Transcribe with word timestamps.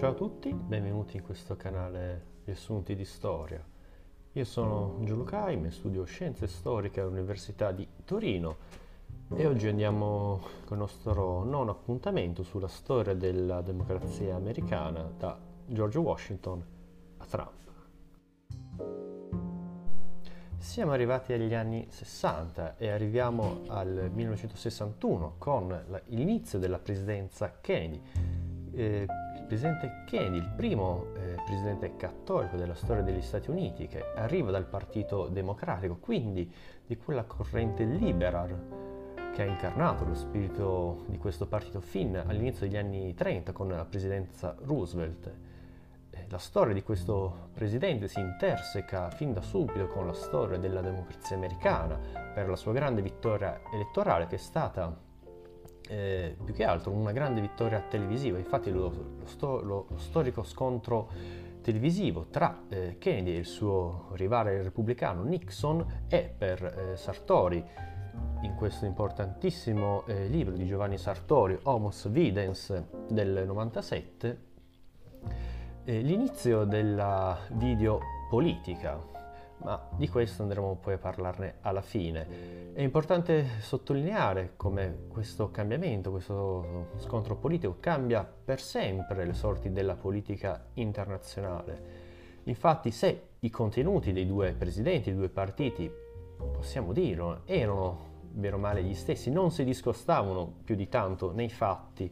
Ciao 0.00 0.12
a 0.12 0.14
tutti, 0.14 0.50
benvenuti 0.50 1.18
in 1.18 1.22
questo 1.22 1.56
canale 1.56 2.38
Riassunti 2.46 2.96
di 2.96 3.04
Storia. 3.04 3.62
Io 4.32 4.44
sono 4.46 4.96
Giulio 5.02 5.24
Caime, 5.24 5.70
studio 5.70 6.04
Scienze 6.04 6.46
Storiche 6.46 7.02
all'Università 7.02 7.70
di 7.70 7.86
Torino 8.06 8.56
e 9.28 9.44
oggi 9.44 9.68
andiamo 9.68 10.40
con 10.64 10.78
il 10.78 10.84
nostro 10.84 11.44
nono 11.44 11.72
appuntamento 11.72 12.42
sulla 12.42 12.66
storia 12.66 13.12
della 13.12 13.60
democrazia 13.60 14.36
americana 14.36 15.02
da 15.02 15.38
George 15.66 15.98
Washington 15.98 16.64
a 17.18 17.24
Trump. 17.26 17.58
Siamo 20.56 20.92
arrivati 20.92 21.34
agli 21.34 21.52
anni 21.52 21.86
60 21.90 22.78
e 22.78 22.88
arriviamo 22.88 23.64
al 23.66 24.10
1961 24.14 25.34
con 25.36 26.02
l'inizio 26.06 26.58
della 26.58 26.78
presidenza 26.78 27.58
Kennedy. 27.60 28.00
Eh, 28.72 29.06
presidente 29.50 30.04
Kennedy, 30.06 30.36
il 30.36 30.48
primo 30.54 31.06
eh, 31.16 31.34
presidente 31.44 31.96
cattolico 31.96 32.56
della 32.56 32.76
storia 32.76 33.02
degli 33.02 33.20
Stati 33.20 33.50
Uniti, 33.50 33.88
che 33.88 34.12
arriva 34.14 34.52
dal 34.52 34.64
Partito 34.64 35.26
Democratico, 35.26 35.96
quindi 35.96 36.48
di 36.86 36.96
quella 36.96 37.24
corrente 37.24 37.82
liberal 37.82 39.32
che 39.34 39.42
ha 39.42 39.44
incarnato 39.44 40.04
lo 40.04 40.14
spirito 40.14 41.04
di 41.08 41.18
questo 41.18 41.48
partito 41.48 41.80
fin 41.80 42.14
all'inizio 42.24 42.64
degli 42.64 42.76
anni 42.76 43.12
30 43.12 43.50
con 43.50 43.66
la 43.66 43.84
presidenza 43.84 44.54
Roosevelt. 44.62 45.34
La 46.28 46.38
storia 46.38 46.72
di 46.72 46.84
questo 46.84 47.48
presidente 47.52 48.06
si 48.06 48.20
interseca 48.20 49.10
fin 49.10 49.32
da 49.32 49.40
subito 49.40 49.88
con 49.88 50.06
la 50.06 50.12
storia 50.12 50.58
della 50.58 50.80
democrazia 50.80 51.34
americana 51.34 51.98
per 52.32 52.48
la 52.48 52.54
sua 52.54 52.72
grande 52.72 53.02
vittoria 53.02 53.62
elettorale 53.72 54.28
che 54.28 54.36
è 54.36 54.38
stata 54.38 55.08
eh, 55.90 56.36
più 56.42 56.54
che 56.54 56.64
altro 56.64 56.92
una 56.92 57.12
grande 57.12 57.40
vittoria 57.40 57.80
televisiva. 57.80 58.38
Infatti 58.38 58.70
lo, 58.70 59.14
lo, 59.18 59.26
sto, 59.26 59.60
lo, 59.60 59.86
storico 59.96 60.42
scontro 60.44 61.08
televisivo 61.62 62.26
tra 62.30 62.62
eh, 62.68 62.96
Kennedy 62.98 63.34
e 63.34 63.38
il 63.38 63.46
suo 63.46 64.08
rivale 64.12 64.62
repubblicano 64.62 65.22
Nixon 65.24 66.04
è 66.06 66.32
per 66.36 66.62
eh, 66.92 66.96
Sartori 66.96 67.62
in 68.42 68.54
questo 68.54 68.86
importantissimo 68.86 70.04
eh, 70.06 70.26
libro 70.28 70.54
di 70.54 70.66
Giovanni 70.66 70.96
Sartori, 70.96 71.58
Homos 71.64 72.08
Videns 72.08 72.82
del 73.08 73.44
97 73.46 74.48
eh, 75.84 76.00
l'inizio 76.00 76.64
della 76.64 77.38
videopolitica, 77.52 79.00
ma 79.62 79.88
di 79.96 80.08
questo 80.08 80.42
andremo 80.42 80.76
poi 80.76 80.94
a 80.94 80.98
parlarne 80.98 81.56
alla 81.60 81.82
fine. 81.82 82.72
È 82.72 82.82
importante 82.82 83.44
sottolineare 83.60 84.52
come 84.56 85.06
questo 85.08 85.50
cambiamento, 85.50 86.10
questo 86.10 86.88
scontro 86.96 87.36
politico 87.36 87.76
cambia 87.80 88.24
per 88.24 88.60
sempre 88.60 89.24
le 89.24 89.34
sorti 89.34 89.72
della 89.72 89.96
politica 89.96 90.66
internazionale. 90.74 92.08
Infatti 92.44 92.90
se 92.90 93.28
i 93.40 93.50
contenuti 93.50 94.12
dei 94.12 94.26
due 94.26 94.52
presidenti, 94.52 95.10
dei 95.10 95.18
due 95.18 95.28
partiti, 95.28 95.90
possiamo 96.36 96.92
dirlo, 96.92 97.42
erano 97.44 98.08
bene 98.30 98.54
o 98.54 98.58
male 98.58 98.82
gli 98.82 98.94
stessi, 98.94 99.30
non 99.30 99.50
si 99.50 99.64
discostavano 99.64 100.52
più 100.64 100.74
di 100.74 100.88
tanto 100.88 101.32
nei 101.32 101.50
fatti, 101.50 102.10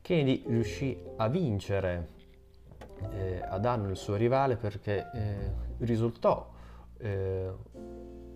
Kennedy 0.00 0.42
riuscì 0.48 1.00
a 1.16 1.28
vincere 1.28 2.08
eh, 3.12 3.40
a 3.40 3.58
danno 3.58 3.86
del 3.86 3.96
suo 3.96 4.16
rivale 4.16 4.56
perché 4.56 5.08
eh, 5.14 5.50
risultò 5.78 6.51
eh, 7.02 7.50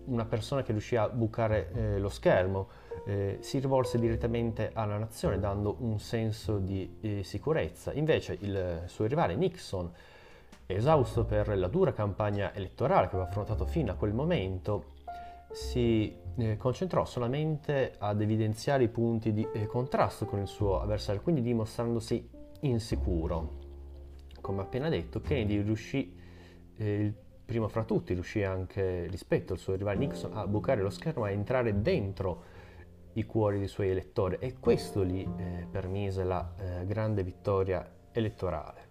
una 0.05 0.25
persona 0.25 0.63
che 0.63 0.71
riuscì 0.71 0.95
a 0.95 1.09
bucare 1.09 1.71
eh, 1.73 1.99
lo 1.99 2.09
schermo, 2.09 2.69
eh, 3.05 3.37
si 3.41 3.59
rivolse 3.59 3.99
direttamente 3.99 4.71
alla 4.73 4.97
nazione 4.97 5.39
dando 5.39 5.77
un 5.79 5.99
senso 5.99 6.59
di 6.59 6.97
eh, 7.01 7.23
sicurezza. 7.23 7.93
Invece 7.93 8.37
il 8.39 8.83
suo 8.85 9.05
rivale 9.05 9.35
Nixon, 9.35 9.91
esausto 10.65 11.25
per 11.25 11.57
la 11.57 11.67
dura 11.67 11.93
campagna 11.93 12.53
elettorale 12.53 13.07
che 13.07 13.15
aveva 13.15 13.29
affrontato 13.29 13.65
fino 13.65 13.91
a 13.91 13.95
quel 13.95 14.13
momento, 14.13 14.95
si 15.51 16.25
concentrò 16.57 17.05
solamente 17.05 17.93
ad 17.97 18.21
evidenziare 18.21 18.83
i 18.83 18.89
punti 18.89 19.33
di 19.33 19.47
contrasto 19.67 20.25
con 20.25 20.39
il 20.39 20.47
suo 20.47 20.81
avversario, 20.81 21.21
quindi 21.21 21.41
dimostrandosi 21.41 22.29
insicuro 22.61 23.65
come 24.47 24.61
appena 24.61 24.87
detto, 24.87 25.19
Kennedy 25.19 25.61
riuscì, 25.61 26.15
eh, 26.77 26.93
il 27.01 27.13
primo 27.47 27.69
fra 27.69 27.85
tutti, 27.85 28.13
riuscì 28.13 28.43
anche 28.43 29.07
rispetto 29.07 29.53
al 29.53 29.59
suo 29.59 29.75
rivale 29.75 29.97
Nixon 29.97 30.35
a 30.35 30.45
bucare 30.45 30.81
lo 30.81 30.89
schermo, 30.89 31.23
a 31.23 31.31
entrare 31.31 31.81
dentro 31.81 32.43
i 33.13 33.25
cuori 33.25 33.57
dei 33.57 33.69
suoi 33.69 33.89
elettori 33.89 34.35
e 34.39 34.59
questo 34.59 35.05
gli 35.05 35.25
eh, 35.37 35.65
permise 35.71 36.25
la 36.25 36.53
eh, 36.57 36.85
grande 36.85 37.23
vittoria 37.23 37.89
elettorale. 38.11 38.85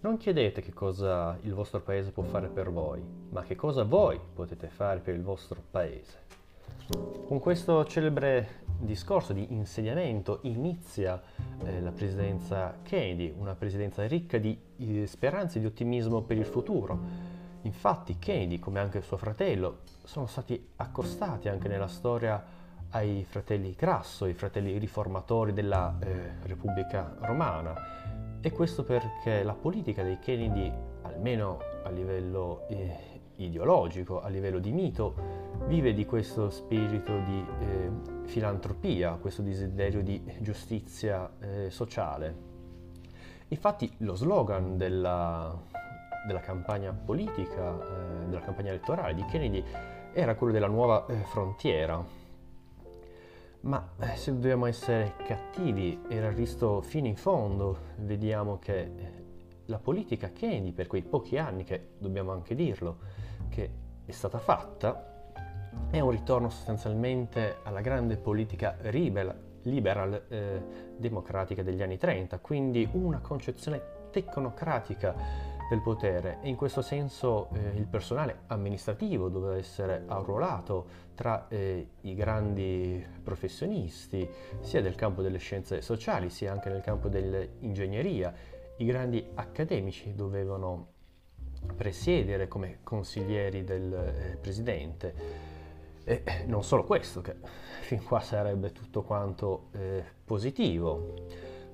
Non 0.00 0.16
chiedete 0.16 0.62
che 0.62 0.72
cosa 0.72 1.36
il 1.42 1.52
vostro 1.52 1.82
paese 1.82 2.10
può 2.10 2.22
fare 2.22 2.48
per 2.48 2.70
voi, 2.70 3.04
ma 3.28 3.42
che 3.42 3.54
cosa 3.54 3.84
voi 3.84 4.18
potete 4.32 4.68
fare 4.68 5.00
per 5.00 5.14
il 5.14 5.22
vostro 5.22 5.62
paese. 5.70 6.28
Con 7.26 7.38
questo 7.38 7.84
celebre 7.84 8.62
discorso 8.80 9.32
di 9.32 9.52
insediamento 9.52 10.40
inizia 10.42 11.20
eh, 11.64 11.80
la 11.80 11.92
presidenza 11.92 12.78
Kennedy, 12.82 13.32
una 13.36 13.54
presidenza 13.54 14.06
ricca 14.06 14.38
di 14.38 14.58
eh, 14.78 15.06
speranze 15.06 15.58
e 15.58 15.60
di 15.60 15.66
ottimismo 15.66 16.22
per 16.22 16.36
il 16.36 16.46
futuro. 16.46 16.98
Infatti 17.62 18.18
Kennedy, 18.18 18.58
come 18.58 18.80
anche 18.80 19.02
suo 19.02 19.16
fratello, 19.16 19.80
sono 20.04 20.26
stati 20.26 20.70
accostati 20.76 21.48
anche 21.48 21.68
nella 21.68 21.88
storia 21.88 22.42
ai 22.90 23.24
fratelli 23.24 23.74
Grasso, 23.76 24.26
i 24.26 24.34
fratelli 24.34 24.76
riformatori 24.78 25.52
della 25.52 25.96
eh, 26.00 26.32
Repubblica 26.42 27.16
Romana. 27.20 27.74
E 28.40 28.50
questo 28.52 28.82
perché 28.82 29.42
la 29.42 29.52
politica 29.52 30.02
dei 30.02 30.18
Kennedy, 30.18 30.72
almeno 31.02 31.58
a 31.82 31.90
livello 31.90 32.66
eh, 32.68 32.96
ideologico, 33.36 34.20
a 34.20 34.28
livello 34.28 34.58
di 34.58 34.72
mito, 34.72 35.14
vive 35.66 35.92
di 35.92 36.06
questo 36.06 36.50
spirito 36.50 37.12
di 37.18 37.44
eh, 37.60 38.19
filantropia, 38.30 39.14
questo 39.14 39.42
desiderio 39.42 40.02
di 40.02 40.22
giustizia 40.38 41.30
eh, 41.40 41.68
sociale. 41.68 42.48
Infatti 43.48 43.92
lo 43.98 44.14
slogan 44.14 44.76
della, 44.76 45.60
della 46.24 46.38
campagna 46.38 46.92
politica, 46.92 47.74
eh, 47.74 48.26
della 48.28 48.40
campagna 48.40 48.70
elettorale 48.70 49.14
di 49.14 49.24
Kennedy 49.24 49.64
era 50.12 50.36
quello 50.36 50.52
della 50.52 50.68
nuova 50.68 51.06
eh, 51.06 51.16
frontiera. 51.24 52.02
Ma 53.62 53.90
eh, 53.98 54.16
se 54.16 54.32
dobbiamo 54.32 54.66
essere 54.66 55.14
cattivi 55.26 56.00
era 56.08 56.30
visto 56.30 56.82
fino 56.82 57.08
in 57.08 57.16
fondo, 57.16 57.78
vediamo 57.96 58.60
che 58.60 58.78
eh, 58.78 59.24
la 59.64 59.80
politica 59.80 60.30
Kennedy, 60.30 60.70
per 60.70 60.86
quei 60.86 61.02
pochi 61.02 61.36
anni 61.36 61.64
che 61.64 61.94
dobbiamo 61.98 62.30
anche 62.30 62.54
dirlo, 62.54 62.98
che 63.48 63.70
è 64.04 64.12
stata 64.12 64.38
fatta, 64.38 65.09
è 65.90 66.00
un 66.00 66.10
ritorno 66.10 66.48
sostanzialmente 66.48 67.58
alla 67.62 67.80
grande 67.80 68.16
politica 68.16 68.76
liberal, 68.82 69.38
liberal 69.62 70.24
eh, 70.28 70.62
democratica 70.96 71.62
degli 71.62 71.82
anni 71.82 71.98
30, 71.98 72.38
quindi 72.38 72.88
una 72.92 73.20
concezione 73.20 73.98
tecnocratica 74.10 75.14
del 75.70 75.80
potere 75.82 76.38
e 76.42 76.48
in 76.48 76.56
questo 76.56 76.82
senso 76.82 77.48
eh, 77.52 77.76
il 77.76 77.86
personale 77.86 78.40
amministrativo 78.48 79.28
doveva 79.28 79.56
essere 79.56 80.02
arruolato 80.06 81.08
tra 81.14 81.46
eh, 81.48 81.90
i 82.00 82.14
grandi 82.14 83.06
professionisti 83.22 84.28
sia 84.60 84.82
del 84.82 84.96
campo 84.96 85.22
delle 85.22 85.38
scienze 85.38 85.80
sociali 85.80 86.28
sia 86.28 86.50
anche 86.50 86.70
nel 86.70 86.80
campo 86.80 87.08
dell'ingegneria. 87.08 88.34
I 88.78 88.84
grandi 88.84 89.24
accademici 89.34 90.12
dovevano 90.14 90.88
presiedere 91.76 92.48
come 92.48 92.78
consiglieri 92.82 93.62
del 93.62 93.92
eh, 93.92 94.36
presidente. 94.40 95.49
E 96.10 96.24
non 96.46 96.64
solo 96.64 96.82
questo, 96.82 97.20
che 97.20 97.36
fin 97.82 98.02
qua 98.02 98.18
sarebbe 98.18 98.72
tutto 98.72 99.02
quanto 99.02 99.68
eh, 99.70 100.02
positivo, 100.24 101.14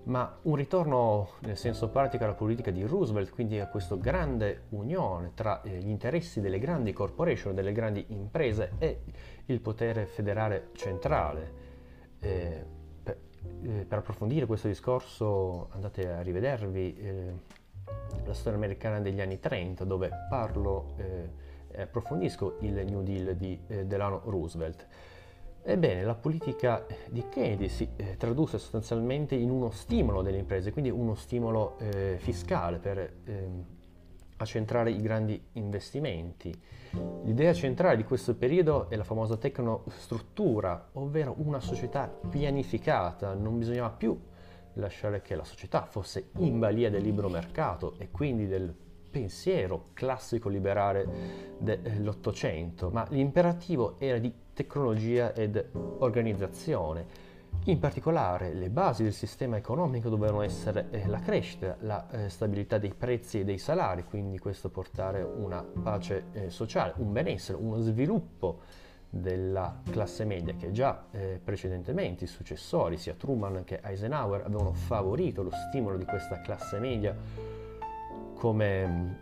ma 0.05 0.39
un 0.43 0.57
ritorno 0.57 1.31
nel 1.41 1.57
senso 1.57 1.89
pratico 1.89 2.25
alla 2.25 2.35
politica 2.35 2.71
di 2.71 2.85
Roosevelt, 2.85 3.31
quindi 3.31 3.59
a 3.61 3.69
questa 3.69 3.97
grande 3.97 4.65
unione 4.71 5.33
tra 5.33 5.63
eh, 5.63 5.79
gli 5.79 5.89
interessi 5.89 6.43
delle 6.43 6.59
grandi 6.59 6.93
corporation, 6.93 7.55
delle 7.55 7.73
grandi 7.73 8.05
imprese 8.09 8.73
e 8.77 9.05
il 9.47 9.61
potere 9.63 10.05
federale 10.05 10.69
centrale. 10.75 11.53
Eh, 12.21 12.65
per, 13.03 13.19
eh, 13.63 13.87
per, 13.89 13.99
approfondire 13.99 14.45
questo 14.45 14.69
discorso 14.69 15.71
andate 15.71 16.11
a 16.11 16.21
rivedervi 16.21 16.95
eh, 16.95 17.33
la 18.23 18.35
storia 18.35 18.59
americana 18.59 19.01
degli 19.01 19.23
anni 19.23 19.41
30 19.41 19.85
dove 19.85 20.11
parlo 20.29 20.95
eh, 20.99 21.46
approfondisco 21.83 22.57
il 22.61 22.73
New 22.87 23.03
Deal 23.03 23.35
di 23.37 23.59
eh, 23.67 23.87
Delano 23.87 24.23
Roosevelt. 24.25 24.87
Ebbene, 25.63 26.05
la 26.05 26.15
politica 26.15 26.87
di 27.11 27.25
Kennedy 27.29 27.69
si 27.69 27.89
eh, 27.97 28.17
tradusse 28.17 28.57
sostanzialmente 28.57 29.35
in 29.35 29.51
uno 29.51 29.71
stimolo 29.71 30.23
delle 30.23 30.39
imprese, 30.39 30.71
quindi 30.71 30.91
uno 30.91 31.17
stimolo 31.17 31.77
eh, 31.79 32.19
fiscale 32.21 32.79
per 32.79 33.15
ehm, 33.25 33.65
accentrare 34.37 34.91
i 34.91 35.01
grandi 35.01 35.43
investimenti. 35.55 36.55
L'idea 37.25 37.53
centrale 37.53 37.97
di 37.97 38.05
questo 38.05 38.37
periodo 38.37 38.89
è 38.89 38.97
la 38.97 39.05
famosa 39.05 39.37
tecnostruttura, 39.37 40.91
ovvero 40.93 41.35
una 41.39 41.61
società 41.61 42.07
pianificata, 42.07 43.35
non 43.35 43.59
bisognava 43.59 43.91
più 43.91 44.19
lasciare 44.75 45.23
che 45.23 45.35
la 45.35 45.45
società 45.45 45.85
fosse 45.85 46.31
in 46.39 46.59
balia 46.59 46.91
del 46.91 47.03
libero 47.03 47.29
mercato 47.29 47.95
e 47.99 48.11
quindi 48.11 48.47
del 48.47 48.73
pensiero 49.09 49.87
classico 49.93 50.49
liberale 50.49 51.55
dell'Ottocento, 51.59 52.91
ma 52.91 53.07
l'imperativo 53.11 53.97
era 53.99 54.19
di 54.19 54.33
tecnologia 54.53 55.33
ed 55.33 55.65
organizzazione. 55.99 57.25
In 57.65 57.79
particolare 57.81 58.53
le 58.53 58.71
basi 58.71 59.03
del 59.03 59.13
sistema 59.13 59.57
economico 59.57 60.09
dovevano 60.09 60.43
essere 60.43 60.87
eh, 60.91 61.07
la 61.09 61.19
crescita, 61.19 61.77
la 61.81 62.09
eh, 62.11 62.29
stabilità 62.29 62.79
dei 62.79 62.95
prezzi 62.95 63.41
e 63.41 63.45
dei 63.45 63.59
salari, 63.59 64.05
quindi 64.05 64.39
questo 64.39 64.69
portare 64.69 65.23
una 65.23 65.63
pace 65.63 66.27
eh, 66.33 66.51
sociale, 66.51 66.95
un 66.99 67.13
benessere, 67.13 67.59
uno 67.59 67.79
sviluppo 67.81 68.61
della 69.09 69.81
classe 69.91 70.25
media 70.25 70.55
che 70.55 70.71
già 70.71 71.07
eh, 71.11 71.41
precedentemente 71.43 72.25
i 72.25 72.29
successori, 72.29 72.99
sia 72.99 73.15
Truman 73.15 73.65
che 73.65 73.81
Eisenhower, 73.83 74.43
avevano 74.45 74.73
favorito 74.73 75.43
lo 75.43 75.51
stimolo 75.69 75.97
di 75.97 76.05
questa 76.05 76.41
classe 76.41 76.79
media 76.79 77.17
come 78.37 79.21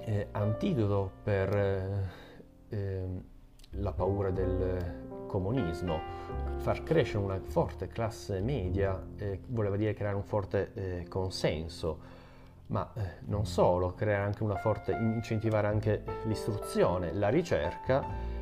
eh, 0.00 0.28
antidoto 0.32 1.10
per 1.22 2.10
eh, 2.68 3.06
la 3.70 3.92
paura 3.92 4.30
del 4.30 5.24
comunismo. 5.26 6.00
Far 6.56 6.82
crescere 6.82 7.22
una 7.22 7.40
forte 7.40 7.88
classe 7.88 8.40
media 8.40 9.00
eh, 9.16 9.40
voleva 9.46 9.76
dire 9.76 9.94
creare 9.94 10.16
un 10.16 10.24
forte 10.24 10.72
eh, 10.74 11.06
consenso, 11.08 12.20
ma 12.68 12.90
eh, 12.94 13.00
non 13.26 13.46
solo, 13.46 13.94
creare 13.94 14.24
anche 14.24 14.42
una 14.42 14.56
forte, 14.56 14.92
incentivare 14.92 15.66
anche 15.66 16.02
l'istruzione, 16.24 17.12
la 17.12 17.28
ricerca 17.28 18.40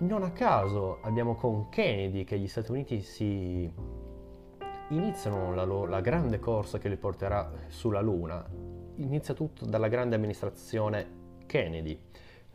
non 0.00 0.22
a 0.22 0.30
caso 0.30 0.98
abbiamo 1.02 1.34
con 1.34 1.68
Kennedy 1.68 2.24
che 2.24 2.38
gli 2.38 2.48
Stati 2.48 2.70
Uniti 2.70 3.02
si 3.02 3.70
iniziano 4.88 5.54
la, 5.54 5.64
la 5.64 6.00
grande 6.00 6.38
corsa 6.38 6.78
che 6.78 6.88
li 6.88 6.96
porterà 6.96 7.50
sulla 7.68 8.00
Luna. 8.00 8.69
Inizia 9.00 9.32
tutto 9.32 9.64
dalla 9.64 9.88
grande 9.88 10.14
amministrazione 10.14 11.18
Kennedy, 11.46 11.98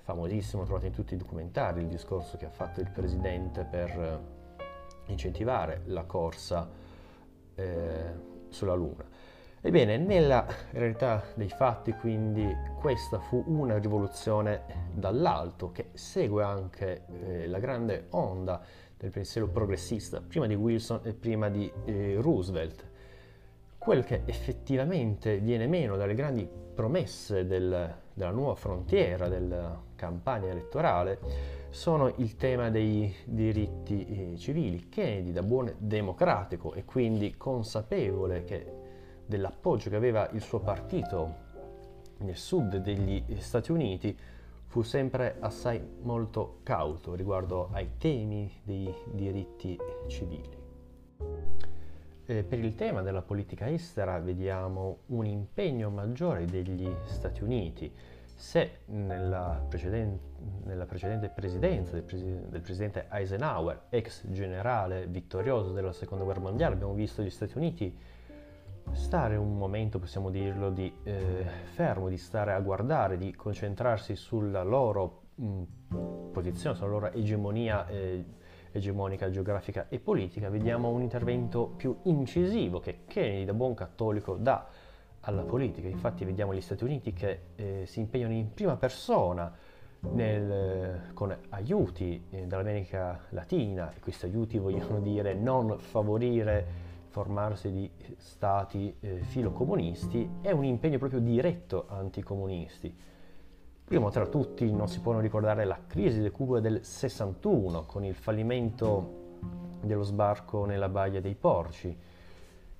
famosissimo, 0.04 0.64
trovate 0.64 0.86
in 0.86 0.94
tutti 0.94 1.16
i 1.16 1.18
documentari 1.18 1.82
il 1.82 1.88
discorso 1.88 2.38
che 2.38 2.46
ha 2.46 2.52
fatto 2.52 2.82
il 2.82 2.90
presidente 2.92 3.64
per 3.64 3.90
eh, 3.90 4.20
incentivare 5.08 5.82
la 5.86 6.04
corsa 6.04 6.70
eh, 7.56 8.14
sulla 8.50 8.76
Luna. 8.76 9.04
Ebbene, 9.60 9.98
nella 9.98 10.46
realtà 10.70 11.24
dei 11.34 11.50
fatti 11.50 11.94
quindi 11.94 12.56
questa 12.80 13.18
fu 13.18 13.44
una 13.48 13.80
rivoluzione 13.80 14.92
dall'alto 14.94 15.72
che 15.72 15.90
segue 15.94 16.44
anche 16.44 17.06
eh, 17.08 17.48
la 17.48 17.58
grande 17.58 18.06
onda 18.12 18.62
del 18.96 19.10
pensiero 19.10 19.48
progressista, 19.48 20.22
prima 20.22 20.46
di 20.46 20.54
Wilson 20.54 21.00
e 21.06 21.14
prima 21.14 21.50
di 21.50 21.72
eh, 21.86 22.18
Roosevelt. 22.20 22.94
Quel 23.86 24.04
che 24.04 24.24
effettivamente 24.26 25.38
viene 25.38 25.68
meno 25.68 25.96
dalle 25.96 26.16
grandi 26.16 26.50
promesse 26.74 27.46
del, 27.46 27.96
della 28.16 28.32
nuova 28.32 28.56
frontiera 28.56 29.28
della 29.28 29.80
campagna 29.94 30.50
elettorale 30.50 31.20
sono 31.70 32.12
il 32.18 32.36
tema 32.36 32.72
dei 32.72 33.16
diritti 33.26 34.34
eh, 34.34 34.38
civili. 34.40 34.90
Kennedy, 34.90 35.32
da 35.32 35.44
buon 35.44 35.72
democratico 35.78 36.74
e 36.74 36.84
quindi 36.84 37.38
consapevole 37.38 38.44
che 38.44 38.66
dell'appoggio 39.24 39.92
che 39.92 39.98
aveva 39.98 40.28
il 40.32 40.42
suo 40.42 40.62
partito 40.62 41.36
nel 42.22 42.38
sud 42.38 42.78
degli 42.78 43.24
Stati 43.38 43.72
Uniti, 43.72 44.18
fu 44.66 44.82
sempre 44.82 45.36
assai 45.40 45.80
molto 46.02 46.62
cauto 46.64 47.14
riguardo 47.14 47.70
ai 47.72 47.92
temi 48.00 48.52
dei 48.64 48.92
diritti 49.12 49.78
civili. 50.08 50.64
Eh, 52.28 52.44
per 52.44 52.58
il 52.58 52.74
tema 52.74 53.04
della 53.04 53.22
politica 53.22 53.70
estera 53.70 54.18
vediamo 54.20 55.02
un 55.08 55.28
impegno 55.28 55.92
maggiore 55.92 56.46
degli 56.46 56.92
Stati 57.04 57.44
Uniti. 57.44 57.94
Se 58.34 58.80
nella 58.88 59.64
precedente, 59.70 60.24
nella 60.64 60.86
precedente 60.86 61.30
presidenza 61.30 61.94
del, 61.94 62.02
pres- 62.02 62.24
del, 62.24 62.62
presidente 62.62 63.08
Eisenhower, 63.12 63.84
ex 63.90 64.26
generale 64.30 65.06
vittorioso 65.06 65.72
della 65.72 65.94
seconda 65.94 66.24
guerra 66.24 66.40
mondiale, 66.40 66.74
abbiamo 66.74 66.96
visto 66.96 67.22
gli 67.22 67.30
Stati 67.30 67.58
Uniti 67.58 67.96
stare 68.92 69.36
un 69.36 69.56
momento, 69.56 70.00
possiamo 70.00 70.32
dirlo, 70.32 70.72
di 70.72 70.92
eh, 71.04 71.46
fermo, 71.74 72.10
di 72.10 72.18
stare 72.18 72.54
a 72.54 72.60
guardare, 72.60 73.18
di 73.18 73.36
concentrarsi 73.36 74.16
sulla 74.16 74.64
loro 74.64 75.28
mh, 75.36 75.64
mm, 75.94 76.32
posizione, 76.32 76.76
sulla 76.76 76.90
loro 76.90 77.12
egemonia 77.12 77.88
eh, 77.88 78.26
egemonica, 78.78 79.30
geografica 79.30 79.88
e 79.90 80.00
politica, 80.00 80.50
vediamo 80.50 80.90
un 80.90 81.02
intervento 81.02 81.68
più 81.76 81.98
incisivo 82.04 82.80
che 82.80 83.00
Kennedy, 83.08 83.46
da 83.46 83.54
buon 83.54 83.74
cattolico, 83.74 84.36
dà 84.36 84.68
alla 85.22 85.44
politica. 85.44 85.88
Infatti 85.88 86.26
vediamo 86.26 86.54
gli 86.54 86.62
Stati 86.62 86.84
Uniti 86.84 87.14
che 87.14 87.40
eh, 87.56 87.84
si 87.86 88.00
impegnano 88.00 88.34
in 88.34 88.54
prima 88.54 88.76
persona 88.76 89.52
nel, 90.12 91.12
con 91.14 91.36
aiuti 91.50 92.26
eh, 92.30 92.46
dall'America 92.46 93.22
Latina, 93.30 93.92
e 93.94 94.00
questi 94.00 94.26
aiuti 94.26 94.58
vogliono 94.58 95.00
dire 95.00 95.34
non 95.34 95.78
favorire 95.80 96.84
formarsi 97.08 97.72
di 97.72 97.90
stati 98.18 98.94
eh, 99.00 99.20
filocomunisti 99.20 100.30
è 100.42 100.52
un 100.52 100.66
impegno 100.66 100.98
proprio 100.98 101.22
diretto 101.22 101.86
anticomunisti. 101.88 102.94
Primo 103.86 104.10
tra 104.10 104.26
tutti 104.26 104.72
non 104.72 104.88
si 104.88 105.00
può 105.00 105.12
non 105.12 105.22
ricordare 105.22 105.64
la 105.64 105.78
crisi 105.86 106.20
del 106.20 106.32
Cuba 106.32 106.60
del 106.60 106.84
61 106.84 107.86
con 107.86 108.04
il 108.04 108.16
fallimento 108.16 109.38
dello 109.82 110.02
sbarco 110.02 110.66
nella 110.66 110.90
baia 110.90 111.22
dei 111.22 111.36
Porci, 111.36 111.96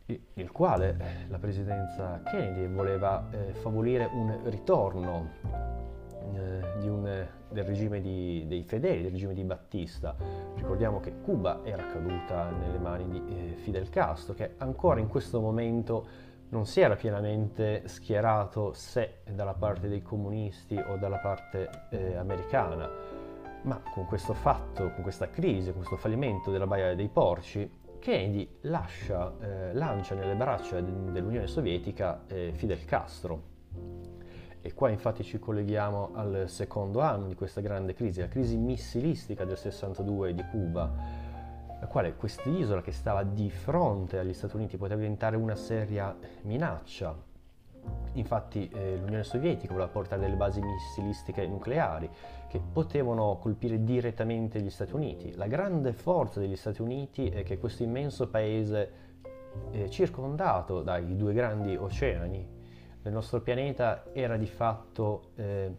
il 0.08 0.52
quale 0.52 0.98
eh, 0.98 1.30
la 1.30 1.38
presidenza 1.38 2.24
Kennedy 2.24 2.74
voleva 2.74 3.30
eh, 3.30 3.54
favorire 3.54 4.10
un 4.12 4.40
ritorno 4.46 5.30
eh, 6.34 6.88
un, 6.90 7.28
del 7.50 7.64
regime 7.64 8.02
di, 8.02 8.46
dei 8.48 8.64
fedeli, 8.64 9.04
del 9.04 9.12
regime 9.12 9.36
di 9.36 9.44
Battista. 9.44 10.16
Ricordiamo 10.56 11.00
che 11.02 11.22
Cuba 11.22 11.60
era 11.64 11.86
caduta 11.86 12.50
nelle 12.50 12.80
mani 12.80 13.08
di 13.10 13.24
eh, 13.28 13.56
Fidel 13.58 13.90
Castro, 13.90 14.34
che 14.34 14.56
ancora 14.58 15.00
in 15.00 15.08
questo 15.08 15.40
momento 15.40 16.08
non 16.56 16.66
si 16.66 16.80
era 16.80 16.96
pienamente 16.96 17.86
schierato 17.86 18.72
se 18.72 19.18
dalla 19.30 19.54
parte 19.54 19.90
dei 19.90 20.02
comunisti 20.02 20.78
o 20.78 20.96
dalla 20.96 21.18
parte 21.18 21.70
eh, 21.90 22.16
americana, 22.16 22.90
ma 23.64 23.82
con 23.94 24.06
questo 24.06 24.34
fatto, 24.34 24.90
con 24.92 25.04
questa 25.04 25.30
crisi, 25.30 25.72
con 25.72 25.80
questo 25.80 25.98
fallimento 25.98 26.52
della 26.52 26.66
Baia 26.66 26.96
dei 26.96 27.10
Porci, 27.10 27.70
Kennedy 28.00 28.48
lascia, 28.62 29.34
eh, 29.42 29.74
lancia 29.74 30.16
nelle 30.16 30.36
braccia 30.36 30.80
dell'Unione 30.80 31.48
Sovietica 31.48 32.24
eh, 32.28 32.54
Fidel 32.54 32.86
Castro. 32.86 33.54
E 34.62 34.74
qua 34.74 34.90
infatti 34.90 35.24
ci 35.24 35.38
colleghiamo 35.38 36.12
al 36.14 36.46
secondo 36.48 37.02
anno 37.02 37.28
di 37.28 37.36
questa 37.36 37.60
grande 37.60 37.94
crisi, 37.94 38.22
la 38.22 38.30
crisi 38.30 38.56
missilistica 38.56 39.44
del 39.44 39.58
62 39.58 40.34
di 40.34 40.44
Cuba, 40.50 40.92
la 41.86 41.88
quale 41.88 42.16
quest'isola 42.16 42.82
che 42.82 42.92
stava 42.92 43.24
di 43.24 43.50
fronte 43.50 44.18
agli 44.18 44.34
Stati 44.34 44.56
Uniti 44.56 44.76
poteva 44.76 45.00
diventare 45.00 45.36
una 45.36 45.56
seria 45.56 46.16
minaccia. 46.42 47.16
Infatti 48.14 48.68
eh, 48.70 48.98
l'Unione 48.98 49.24
Sovietica 49.24 49.72
voleva 49.72 49.92
portare 49.92 50.22
delle 50.22 50.36
basi 50.36 50.60
missilistiche 50.62 51.46
nucleari 51.46 52.10
che 52.48 52.60
potevano 52.60 53.38
colpire 53.40 53.84
direttamente 53.84 54.60
gli 54.62 54.72
Stati 54.72 54.96
Uniti. 54.96 55.36
La 55.36 55.46
grande 55.46 55.94
forza 55.94 56.40
degli 56.40 56.56
Stati 56.56 56.82
Uniti 56.82 57.30
è 57.30 57.44
che 57.44 57.60
questo 57.60 57.84
immenso 57.84 58.28
paese 58.30 58.92
eh, 59.72 59.90
circondato 59.90 60.82
dai 60.82 61.16
due 61.16 61.34
grandi 61.34 61.76
oceani, 61.76 62.54
del 63.04 63.14
nostro 63.14 63.42
pianeta 63.42 64.06
era 64.12 64.38
di 64.38 64.48
fatto 64.48 65.30
eh, 65.36 65.76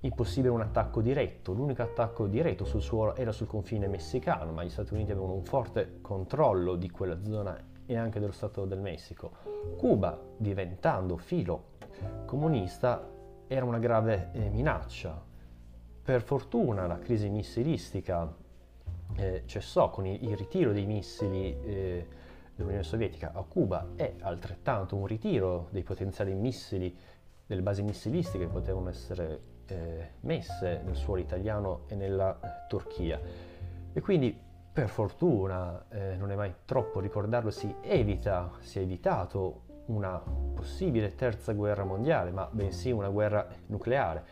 impossibile 0.00 0.52
un 0.52 0.60
attacco 0.60 1.00
diretto. 1.00 1.52
L'unico 1.52 1.82
attacco 1.82 2.26
diretto 2.26 2.64
sul 2.64 2.82
suolo 2.82 3.14
era 3.14 3.32
sul 3.32 3.46
confine 3.46 3.88
messicano, 3.88 4.52
ma 4.52 4.64
gli 4.64 4.70
Stati 4.70 4.94
Uniti 4.94 5.12
avevano 5.12 5.34
un 5.34 5.44
forte 5.44 5.98
controllo 6.00 6.76
di 6.76 6.90
quella 6.90 7.22
zona 7.22 7.58
e 7.86 7.96
anche 7.96 8.20
dello 8.20 8.32
Stato 8.32 8.64
del 8.64 8.80
Messico. 8.80 9.30
Cuba, 9.76 10.20
diventando 10.36 11.16
filo 11.16 11.74
comunista, 12.26 13.08
era 13.46 13.64
una 13.64 13.78
grave 13.78 14.30
eh, 14.32 14.50
minaccia. 14.50 15.24
Per 16.02 16.22
fortuna 16.22 16.86
la 16.86 16.98
crisi 16.98 17.28
missilistica 17.28 18.32
eh, 19.16 19.42
cessò 19.46 19.90
con 19.90 20.06
il, 20.06 20.22
il, 20.22 20.36
ritiro 20.36 20.72
dei 20.72 20.86
missili 20.86 21.56
eh, 21.62 22.06
dell'Unione 22.54 22.84
Sovietica 22.84 23.32
a 23.34 23.42
Cuba 23.42 23.88
è 23.96 24.14
altrettanto 24.20 24.96
un 24.96 25.06
ritiro 25.06 25.68
dei 25.70 25.82
potenziali 25.82 26.34
missili, 26.34 26.96
delle 27.46 27.62
basi 27.62 27.82
missilistiche 27.82 28.46
che 28.46 28.52
potevano 28.52 28.88
essere 28.88 29.54
eh, 29.66 30.10
messe 30.20 30.82
nel 30.84 30.96
suolo 30.96 31.20
italiano 31.20 31.82
e 31.88 31.94
nella 31.94 32.38
Turchia. 32.68 33.20
E 33.92 34.00
quindi 34.00 34.44
per 34.72 34.88
fortuna, 34.88 35.86
eh, 35.88 36.16
non 36.16 36.30
è 36.30 36.34
mai 36.34 36.52
troppo 36.66 37.00
ricordarlo, 37.00 37.50
si 37.50 37.74
evita, 37.80 38.50
si 38.60 38.78
è 38.78 38.82
evitato 38.82 39.62
una 39.86 40.20
possibile 40.54 41.14
terza 41.14 41.52
guerra 41.54 41.84
mondiale, 41.84 42.30
ma 42.30 42.46
bensì 42.50 42.90
una 42.90 43.08
guerra 43.08 43.46
nucleare. 43.68 44.24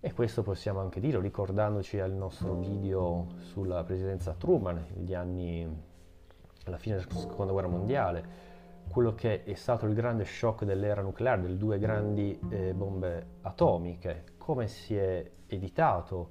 E 0.00 0.12
questo 0.12 0.42
possiamo 0.42 0.80
anche 0.80 0.98
dirlo 0.98 1.20
ricordandoci 1.20 2.00
al 2.00 2.12
nostro 2.12 2.54
video 2.54 3.28
sulla 3.38 3.84
presidenza 3.84 4.34
Truman, 4.34 4.86
negli 4.94 5.14
anni 5.14 5.84
alla 6.64 6.78
fine 6.78 6.96
della 6.96 7.08
seconda 7.10 7.52
guerra 7.52 7.68
mondiale, 7.68 8.24
quello 8.88 9.14
che 9.14 9.44
è 9.44 9.54
stato 9.54 9.86
il 9.86 9.94
grande 9.94 10.24
shock 10.24 10.64
dell'era 10.64 11.02
nucleare, 11.02 11.42
delle 11.42 11.56
due 11.56 11.78
grandi 11.78 12.38
eh, 12.50 12.72
bombe 12.74 13.26
atomiche, 13.42 14.24
come 14.46 14.68
si 14.68 14.94
è 14.94 15.28
evitato 15.48 16.28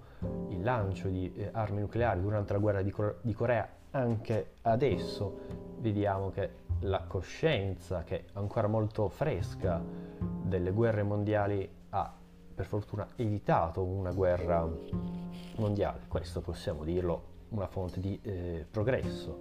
il 0.47 0.63
lancio 0.63 1.09
di 1.09 1.33
eh, 1.33 1.49
armi 1.51 1.81
nucleari 1.81 2.21
durante 2.21 2.53
la 2.53 2.59
guerra 2.59 2.81
di, 2.81 2.89
Cor- 2.89 3.17
di 3.19 3.33
Corea, 3.33 3.67
anche 3.91 4.51
adesso 4.61 5.39
vediamo 5.79 6.29
che 6.29 6.63
la 6.79 7.03
coscienza, 7.05 8.05
che 8.05 8.19
è 8.19 8.23
ancora 8.33 8.67
molto 8.67 9.09
fresca, 9.09 9.83
delle 10.43 10.71
guerre 10.71 11.03
mondiali 11.03 11.69
ha 11.89 12.13
per 12.55 12.65
fortuna 12.65 13.05
evitato 13.17 13.83
una 13.83 14.13
guerra 14.13 14.65
mondiale. 15.57 16.03
Questo 16.07 16.39
possiamo 16.39 16.85
dirlo 16.85 17.21
una 17.49 17.67
fonte 17.67 17.99
di 17.99 18.17
eh, 18.21 18.65
progresso. 18.71 19.39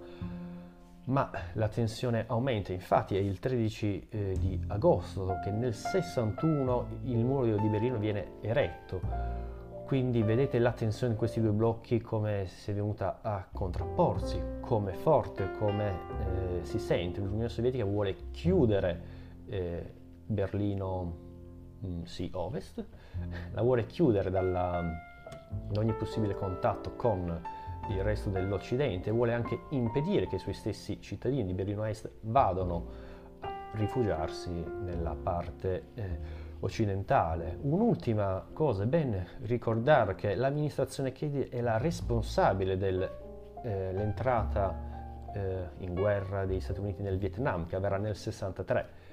Ma 1.05 1.29
la 1.53 1.67
tensione 1.67 2.23
aumenta, 2.27 2.73
infatti 2.73 3.15
è 3.15 3.19
il 3.19 3.39
13 3.39 4.07
eh, 4.09 4.35
di 4.39 4.59
agosto 4.67 5.39
che 5.43 5.51
nel 5.51 5.75
61 5.75 6.87
il 7.03 7.23
muro 7.23 7.57
di 7.57 7.67
Berlino 7.67 7.99
viene 7.99 8.39
eretto, 8.41 9.01
quindi 9.85 10.23
vedete 10.23 10.57
la 10.57 10.71
tensione 10.71 11.13
di 11.13 11.19
questi 11.19 11.39
due 11.39 11.51
blocchi 11.51 12.01
come 12.01 12.47
si 12.47 12.71
è 12.71 12.73
venuta 12.73 13.19
a 13.21 13.47
contrapporsi, 13.51 14.41
come 14.61 14.93
forte, 14.93 15.51
come 15.59 15.89
eh, 15.89 16.65
si 16.65 16.79
sente. 16.79 17.19
L'Unione 17.19 17.49
Sovietica 17.49 17.85
vuole 17.85 18.31
chiudere 18.31 19.01
eh, 19.45 19.93
Berlino 20.25 21.17
mh, 21.81 21.87
mm, 21.87 22.03
sì, 22.05 22.31
ovest, 22.33 22.83
la 23.51 23.61
vuole 23.61 23.85
chiudere 23.85 24.31
dalla, 24.31 24.83
da 25.69 25.79
ogni 25.79 25.93
possibile 25.93 26.33
contatto 26.33 26.95
con 26.95 27.41
il 27.89 28.03
resto 28.03 28.29
dell'Occidente, 28.29 29.11
vuole 29.11 29.33
anche 29.33 29.61
impedire 29.69 30.27
che 30.27 30.35
i 30.35 30.39
suoi 30.39 30.53
stessi 30.53 30.99
cittadini 31.01 31.45
di 31.45 31.53
Berlino 31.53 31.83
Est 31.85 32.09
vadano 32.21 32.85
a 33.41 33.49
rifugiarsi 33.73 34.51
nella 34.51 35.15
parte 35.21 35.87
eh, 35.93 36.43
occidentale. 36.59 37.57
Un'ultima 37.61 38.45
cosa, 38.53 38.83
è 38.83 38.87
ben 38.87 39.25
ricordare 39.41 40.15
che 40.15 40.35
l'amministrazione 40.35 41.11
Kennedy 41.11 41.49
è 41.49 41.61
la 41.61 41.77
responsabile 41.77 42.77
dell'entrata 42.77 44.69
eh, 45.33 45.39
eh, 45.39 45.67
in 45.79 45.93
guerra 45.93 46.45
degli 46.45 46.61
Stati 46.61 46.79
Uniti 46.79 47.01
nel 47.01 47.17
Vietnam, 47.17 47.67
che 47.67 47.75
avverrà 47.75 47.97
nel 47.97 48.15
63. 48.15 49.03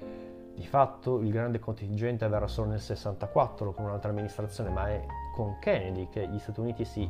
Di 0.55 0.65
fatto 0.65 1.19
il 1.19 1.31
grande 1.31 1.59
contingente 1.59 2.25
avverrà 2.25 2.47
solo 2.47 2.69
nel 2.69 2.79
64 2.79 3.73
con 3.73 3.85
un'altra 3.85 4.11
amministrazione, 4.11 4.69
ma 4.69 4.87
è 4.87 5.03
con 5.33 5.57
Kennedy 5.59 6.09
che 6.09 6.27
gli 6.27 6.39
Stati 6.39 6.59
Uniti 6.59 6.85
si 6.85 7.09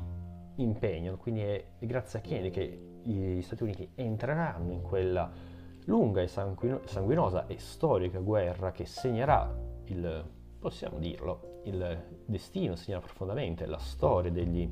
impegnano, 0.55 1.17
quindi 1.17 1.41
è, 1.41 1.65
grazie 1.79 2.19
a 2.19 2.22
Kennedy 2.22 2.50
che 2.50 2.81
gli 3.03 3.41
Stati 3.41 3.63
Uniti 3.63 3.89
entreranno 3.95 4.72
in 4.72 4.81
quella 4.81 5.31
lunga 5.86 6.22
e 6.22 6.27
sanguinosa 6.27 7.48
e 7.48 7.60
storica 7.60 8.19
guerra 8.19 8.72
che 8.72 8.86
segnerà 8.86 9.53
il, 9.86 10.25
possiamo 10.60 11.00
dirlo, 11.00 11.62
il 11.65 12.22
destino, 12.25 12.75
segnerà 12.75 13.03
profondamente 13.03 13.65
la 13.65 13.77
storia 13.77 14.31
degli 14.31 14.72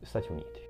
Stati 0.00 0.32
Uniti. 0.32 0.60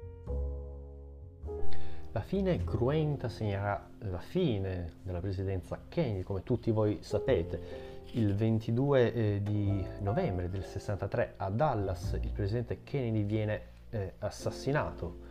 La 2.13 2.21
fine 2.21 2.63
cruenta 2.63 3.31
segnerà 3.31 3.89
la 4.01 4.19
fine 4.19 4.99
della 5.03 5.21
presidenza 5.21 5.81
Kennedy, 5.89 6.23
come 6.23 6.43
tutti 6.43 6.71
voi 6.71 6.99
sapete. 7.01 7.91
Il 8.13 8.35
22 8.35 9.15
eh, 9.15 9.43
di 9.43 9.83
novembre 10.01 10.51
del 10.51 10.63
63 10.63 11.35
a 11.39 11.49
Dallas 11.49 12.19
il 12.21 12.31
presidente 12.31 12.83
Kennedy 12.83 13.25
viene 13.25 13.72
eh, 13.93 14.15
assassinato. 14.19 15.31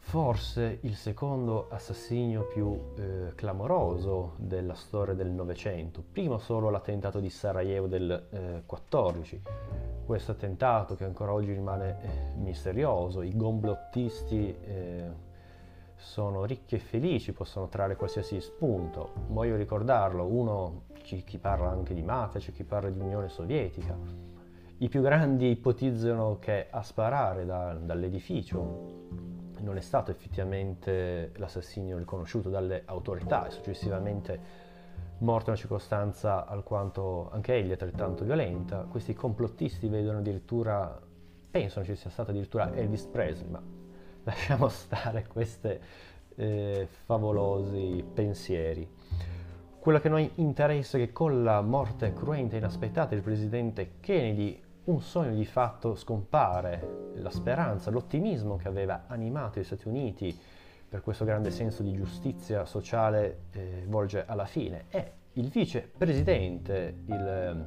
Forse 0.00 0.78
il 0.82 0.94
secondo 0.94 1.68
assassinio 1.68 2.46
più 2.46 2.94
eh, 2.96 3.32
clamoroso 3.34 4.34
della 4.36 4.74
storia 4.74 5.12
del 5.12 5.28
Novecento. 5.28 6.02
Primo 6.10 6.38
solo 6.38 6.70
l'attentato 6.70 7.20
di 7.20 7.28
Sarajevo 7.28 7.86
del 7.88 8.62
14. 8.64 9.42
Questo 10.06 10.32
attentato 10.32 10.94
che 10.94 11.04
ancora 11.04 11.32
oggi 11.32 11.52
rimane 11.52 11.98
eh, 12.00 12.38
misterioso. 12.38 13.20
I 13.20 13.36
gomblottisti 13.36 14.56
eh, 14.64 15.10
sono 15.96 16.44
ricchi 16.46 16.76
e 16.76 16.78
felici, 16.78 17.32
possono 17.32 17.68
trarre 17.68 17.96
qualsiasi 17.96 18.40
spunto. 18.40 19.12
Voglio 19.28 19.56
ricordarlo, 19.56 20.24
uno, 20.24 20.84
c'è 21.02 21.22
chi 21.24 21.38
parla 21.38 21.70
anche 21.70 21.92
di 21.92 22.02
mafia, 22.02 22.40
c'è 22.40 22.52
chi 22.52 22.64
parla 22.64 22.88
di 22.88 22.98
Unione 22.98 23.28
Sovietica. 23.28 24.27
I 24.80 24.88
più 24.88 25.00
grandi 25.00 25.50
ipotizzano 25.50 26.38
che 26.38 26.68
a 26.70 26.82
sparare 26.82 27.44
da, 27.44 27.74
dall'edificio 27.74 29.06
non 29.58 29.76
è 29.76 29.80
stato 29.80 30.12
effettivamente 30.12 31.32
l'assassinio 31.34 31.98
riconosciuto 31.98 32.48
dalle 32.48 32.82
autorità 32.84 33.48
e 33.48 33.50
successivamente 33.50 34.40
morto 35.18 35.46
in 35.46 35.56
una 35.56 35.56
circostanza 35.56 36.46
alquanto 36.46 37.28
anche 37.32 37.54
egli 37.54 37.72
altrettanto 37.72 38.22
violenta. 38.22 38.86
Questi 38.88 39.14
complottisti 39.14 39.88
vedono 39.88 40.18
addirittura, 40.18 40.96
pensano 41.50 41.84
ci 41.84 41.96
sia 41.96 42.10
stato 42.10 42.30
addirittura 42.30 42.72
Elvis 42.72 43.06
Presley, 43.06 43.50
ma 43.50 43.60
lasciamo 44.22 44.68
stare 44.68 45.26
questi 45.26 45.76
eh, 46.36 46.86
favolosi 47.04 48.04
pensieri. 48.14 48.88
Quello 49.80 49.98
che 49.98 50.08
noi 50.08 50.30
interessa 50.36 50.98
è 50.98 51.00
che 51.00 51.12
con 51.12 51.42
la 51.42 51.62
morte 51.62 52.12
cruenta 52.12 52.54
e 52.54 52.58
inaspettata 52.58 53.08
del 53.08 53.22
presidente 53.22 53.94
Kennedy 53.98 54.66
un 54.88 55.00
sogno 55.00 55.34
di 55.34 55.44
fatto 55.44 55.94
scompare, 55.94 57.12
la 57.16 57.30
speranza, 57.30 57.90
l'ottimismo 57.90 58.56
che 58.56 58.68
aveva 58.68 59.04
animato 59.06 59.60
gli 59.60 59.64
Stati 59.64 59.86
Uniti 59.86 60.36
per 60.88 61.02
questo 61.02 61.24
grande 61.24 61.50
senso 61.50 61.82
di 61.82 61.92
giustizia 61.92 62.64
sociale 62.64 63.42
eh, 63.52 63.84
volge 63.86 64.24
alla 64.26 64.46
fine 64.46 64.84
e 64.88 65.12
il 65.34 65.48
vicepresidente, 65.48 67.02
il, 67.04 67.64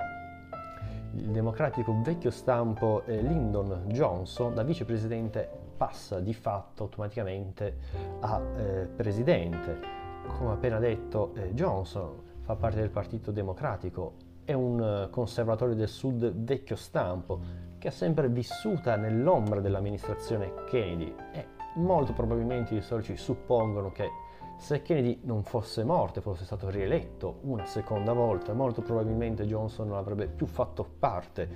il 1.13 1.29
democratico 1.29 2.01
vecchio 2.01 2.31
stampo 2.31 3.03
eh, 3.05 3.21
Lyndon 3.21 3.83
Johnson, 3.87 4.55
da 4.55 4.63
vicepresidente 4.63 5.47
passa 5.77 6.19
di 6.19 6.33
fatto 6.33 6.83
automaticamente 6.83 7.77
a 8.21 8.41
eh, 8.57 8.87
presidente. 8.95 9.79
Come 10.27 10.53
appena 10.53 10.79
detto, 10.79 11.33
eh, 11.35 11.53
Johnson 11.53 12.29
fa 12.41 12.55
parte 12.55 12.79
del 12.79 12.89
Partito 12.89 13.31
Democratico, 13.31 14.29
è 14.51 14.53
un 14.53 14.81
eh, 14.81 15.09
conservatore 15.09 15.75
del 15.75 15.87
sud 15.87 16.31
vecchio 16.33 16.75
stampo 16.75 17.39
che 17.77 17.87
ha 17.87 17.91
sempre 17.91 18.29
vissuta 18.29 18.95
nell'ombra 18.95 19.59
dell'amministrazione 19.59 20.53
Kennedy 20.67 21.15
e 21.31 21.47
molto 21.75 22.13
probabilmente 22.13 22.75
gli 22.75 22.81
storici 22.81 23.15
suppongono 23.15 23.91
che 23.91 24.09
se 24.57 24.81
Kennedy 24.83 25.21
non 25.23 25.43
fosse 25.43 25.83
morto 25.83 26.19
e 26.19 26.21
fosse 26.21 26.45
stato 26.45 26.69
rieletto 26.69 27.39
una 27.43 27.65
seconda 27.65 28.13
volta, 28.13 28.53
molto 28.53 28.81
probabilmente 28.81 29.45
Johnson 29.45 29.87
non 29.87 29.97
avrebbe 29.97 30.27
più 30.27 30.45
fatto 30.45 30.87
parte 30.99 31.49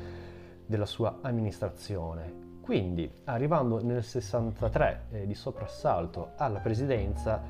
della 0.66 0.88
sua 0.88 1.20
amministrazione. 1.22 2.44
Quindi, 2.62 3.12
arrivando 3.26 3.84
nel 3.84 4.04
63 4.04 5.06
eh, 5.12 5.28
di 5.28 5.36
soprassalto 5.36 6.32
alla 6.38 6.60
presidenza, 6.60 7.44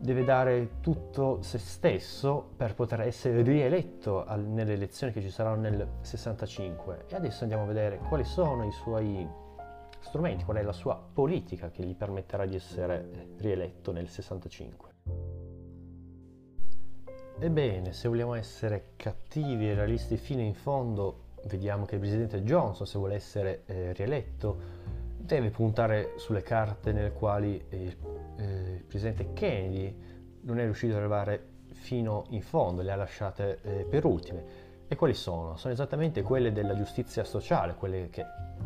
deve 0.00 0.24
dare 0.24 0.80
tutto 0.80 1.42
se 1.42 1.58
stesso 1.58 2.52
per 2.56 2.74
poter 2.74 3.02
essere 3.02 3.42
rieletto 3.42 4.24
al, 4.24 4.40
nelle 4.40 4.72
elezioni 4.72 5.12
che 5.12 5.20
ci 5.20 5.30
saranno 5.30 5.60
nel 5.60 5.88
65. 6.00 7.04
E 7.08 7.14
adesso 7.14 7.42
andiamo 7.42 7.64
a 7.64 7.66
vedere 7.66 7.98
quali 8.08 8.24
sono 8.24 8.64
i 8.64 8.72
suoi 8.72 9.28
strumenti, 10.00 10.44
qual 10.44 10.56
è 10.56 10.62
la 10.62 10.72
sua 10.72 10.96
politica 10.96 11.70
che 11.70 11.84
gli 11.84 11.94
permetterà 11.94 12.46
di 12.46 12.54
essere 12.54 13.28
rieletto 13.36 13.92
nel 13.92 14.08
65. 14.08 14.88
Ebbene, 17.38 17.92
se 17.92 18.08
vogliamo 18.08 18.34
essere 18.34 18.92
cattivi 18.96 19.68
e 19.68 19.74
realisti 19.74 20.16
fino 20.16 20.40
in 20.40 20.54
fondo, 20.54 21.28
vediamo 21.44 21.84
che 21.84 21.94
il 21.94 22.00
presidente 22.00 22.42
Johnson, 22.42 22.86
se 22.86 22.98
vuole 22.98 23.14
essere 23.14 23.62
eh, 23.66 23.92
rieletto, 23.92 24.79
deve 25.20 25.50
puntare 25.50 26.14
sulle 26.16 26.42
carte 26.42 26.92
nelle 26.92 27.12
quali 27.12 27.62
eh, 27.68 27.96
eh, 28.36 28.42
il 28.76 28.84
presidente 28.86 29.32
Kennedy 29.32 29.94
non 30.42 30.58
è 30.58 30.64
riuscito 30.64 30.92
ad 30.94 31.00
arrivare 31.00 31.48
fino 31.72 32.24
in 32.30 32.42
fondo, 32.42 32.82
le 32.82 32.92
ha 32.92 32.96
lasciate 32.96 33.60
eh, 33.62 33.86
per 33.88 34.04
ultime. 34.04 34.68
E 34.88 34.96
quali 34.96 35.14
sono? 35.14 35.56
Sono 35.56 35.72
esattamente 35.72 36.22
quelle 36.22 36.52
della 36.52 36.74
giustizia 36.74 37.22
sociale, 37.22 37.74
quelle 37.74 38.08
che 38.10 38.24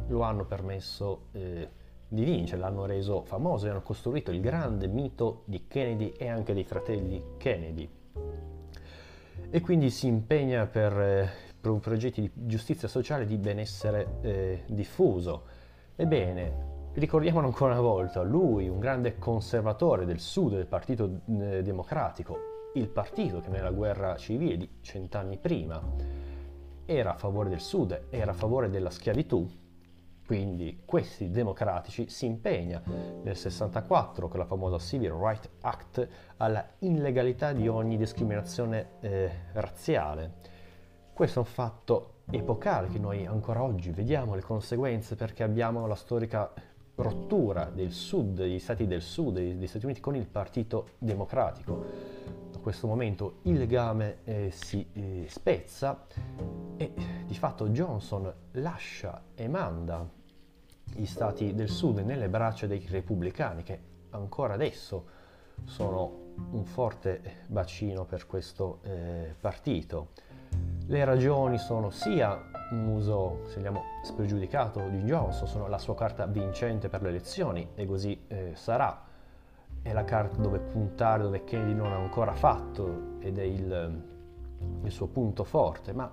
lo 0.08 0.22
hanno 0.22 0.46
permesso 0.46 1.26
eh, 1.32 1.68
di 2.08 2.24
vincere, 2.24 2.60
l'hanno 2.60 2.86
reso 2.86 3.24
famoso 3.24 3.66
e 3.66 3.70
hanno 3.70 3.82
costruito 3.82 4.30
il 4.30 4.40
grande 4.40 4.86
mito 4.86 5.42
di 5.44 5.66
Kennedy 5.66 6.14
e 6.16 6.28
anche 6.28 6.54
dei 6.54 6.64
fratelli 6.64 7.22
Kennedy. 7.36 7.88
E 9.50 9.60
quindi 9.60 9.90
si 9.90 10.06
impegna 10.06 10.66
per 10.66 10.98
eh, 10.98 11.30
progetti 11.60 12.20
di 12.20 12.30
giustizia 12.46 12.88
sociale 12.88 13.26
di 13.26 13.36
benessere 13.36 14.18
eh, 14.22 14.62
diffuso. 14.66 15.62
Ebbene, 15.96 16.90
ricordiamolo 16.94 17.46
ancora 17.46 17.70
una 17.70 17.80
volta, 17.80 18.20
lui, 18.22 18.68
un 18.68 18.80
grande 18.80 19.16
conservatore 19.16 20.04
del 20.04 20.18
sud 20.18 20.56
del 20.56 20.66
Partito 20.66 21.20
eh, 21.28 21.62
Democratico, 21.62 22.36
il 22.74 22.88
partito 22.88 23.38
che 23.40 23.48
nella 23.48 23.70
guerra 23.70 24.16
civile 24.16 24.56
di 24.56 24.68
cent'anni 24.80 25.38
prima 25.38 25.80
era 26.84 27.12
a 27.12 27.16
favore 27.16 27.48
del 27.48 27.60
sud, 27.60 28.06
era 28.10 28.32
a 28.32 28.34
favore 28.34 28.70
della 28.70 28.90
schiavitù, 28.90 29.48
Quindi 30.26 30.82
questi 30.84 31.30
democratici 31.30 32.08
si 32.08 32.26
impegna 32.26 32.82
nel 33.22 33.36
64 33.36 34.26
con 34.26 34.40
la 34.40 34.46
famosa 34.46 34.78
Civil 34.78 35.12
Rights 35.12 35.48
Act 35.60 36.08
alla 36.38 36.66
illegalità 36.80 37.52
di 37.52 37.68
ogni 37.68 37.96
discriminazione 37.96 38.94
eh, 38.98 39.30
razziale. 39.52 40.32
Questo 41.12 41.38
è 41.38 41.42
un 41.42 41.48
fatto 41.48 42.13
epocale 42.30 42.88
che 42.88 42.98
noi 42.98 43.26
ancora 43.26 43.62
oggi 43.62 43.90
vediamo 43.90 44.34
le 44.34 44.42
conseguenze 44.42 45.14
perché 45.14 45.42
abbiamo 45.42 45.86
la 45.86 45.94
storica 45.94 46.52
rottura 46.96 47.70
del 47.70 47.92
sud, 47.92 48.34
degli 48.34 48.58
stati 48.58 48.86
del 48.86 49.02
sud, 49.02 49.34
degli 49.34 49.66
Stati 49.66 49.84
Uniti 49.84 50.00
con 50.00 50.14
il 50.14 50.26
Partito 50.26 50.90
Democratico. 50.98 51.84
A 52.54 52.58
questo 52.58 52.86
momento 52.86 53.38
il 53.42 53.58
legame 53.58 54.18
eh, 54.24 54.50
si 54.52 54.86
eh, 54.92 55.26
spezza 55.28 56.06
e 56.76 56.92
di 57.26 57.34
fatto 57.34 57.68
Johnson 57.68 58.32
lascia 58.52 59.22
e 59.34 59.48
manda 59.48 60.08
gli 60.94 61.06
stati 61.06 61.54
del 61.54 61.68
sud 61.68 61.98
nelle 61.98 62.28
braccia 62.28 62.66
dei 62.66 62.86
repubblicani 62.88 63.62
che 63.62 63.80
ancora 64.10 64.54
adesso 64.54 65.22
sono 65.64 66.22
un 66.50 66.64
forte 66.64 67.42
bacino 67.48 68.04
per 68.04 68.26
questo 68.26 68.80
eh, 68.82 69.34
partito. 69.38 70.08
Le 70.86 71.02
ragioni 71.02 71.56
sono 71.56 71.88
sia 71.88 72.38
un 72.72 72.88
uso, 72.88 73.44
se 73.46 73.54
vogliamo, 73.56 73.84
spregiudicato 74.02 74.86
di 74.90 74.98
Johnson, 74.98 75.48
sono 75.48 75.66
la 75.66 75.78
sua 75.78 75.94
carta 75.94 76.26
vincente 76.26 76.90
per 76.90 77.00
le 77.00 77.08
elezioni 77.08 77.70
e 77.74 77.86
così 77.86 78.24
eh, 78.28 78.50
sarà. 78.54 79.02
È 79.80 79.92
la 79.94 80.04
carta 80.04 80.42
dove 80.42 80.58
puntare, 80.58 81.22
dove 81.22 81.42
Kennedy 81.44 81.72
non 81.72 81.90
ha 81.90 81.96
ancora 81.96 82.34
fatto 82.34 83.16
ed 83.20 83.38
è 83.38 83.42
il, 83.42 84.02
il 84.82 84.90
suo 84.90 85.06
punto 85.06 85.42
forte, 85.44 85.94
ma 85.94 86.12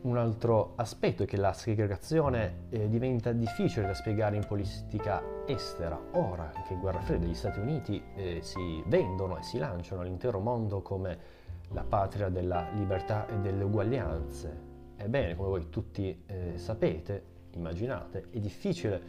un 0.00 0.16
altro 0.16 0.72
aspetto 0.74 1.22
è 1.22 1.26
che 1.26 1.36
la 1.36 1.52
segregazione 1.52 2.66
eh, 2.70 2.88
diventa 2.88 3.30
difficile 3.30 3.86
da 3.86 3.94
spiegare 3.94 4.34
in 4.34 4.44
politica 4.44 5.22
estera. 5.46 5.96
Ora 6.14 6.50
che 6.66 6.72
in 6.72 6.80
guerra 6.80 7.00
fredda 7.00 7.26
gli 7.26 7.34
Stati 7.34 7.60
Uniti 7.60 8.02
eh, 8.16 8.40
si 8.42 8.82
vendono 8.86 9.38
e 9.38 9.44
si 9.44 9.56
lanciano 9.58 10.00
all'intero 10.00 10.40
mondo 10.40 10.82
come 10.82 11.37
la 11.72 11.82
patria 11.82 12.28
della 12.28 12.68
libertà 12.72 13.26
e 13.28 13.38
delle 13.38 13.64
uguaglianze. 13.64 14.66
Ebbene, 14.96 15.36
come 15.36 15.48
voi 15.48 15.68
tutti 15.68 16.24
eh, 16.26 16.58
sapete, 16.58 17.24
immaginate, 17.52 18.26
è 18.30 18.38
difficile 18.38 19.00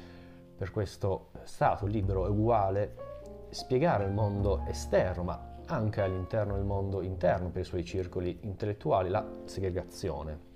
per 0.56 0.72
questo 0.72 1.32
Stato 1.44 1.86
libero 1.86 2.26
e 2.26 2.30
uguale 2.30 2.96
spiegare 3.50 4.06
il 4.06 4.12
mondo 4.12 4.66
esterno, 4.68 5.24
ma 5.24 5.58
anche 5.66 6.02
all'interno 6.02 6.56
del 6.56 6.66
mondo 6.66 7.02
interno, 7.02 7.50
per 7.50 7.62
i 7.62 7.66
suoi 7.66 7.86
circoli 7.86 8.40
intellettuali, 8.42 9.10
la 9.10 9.26
segregazione. 9.46 10.48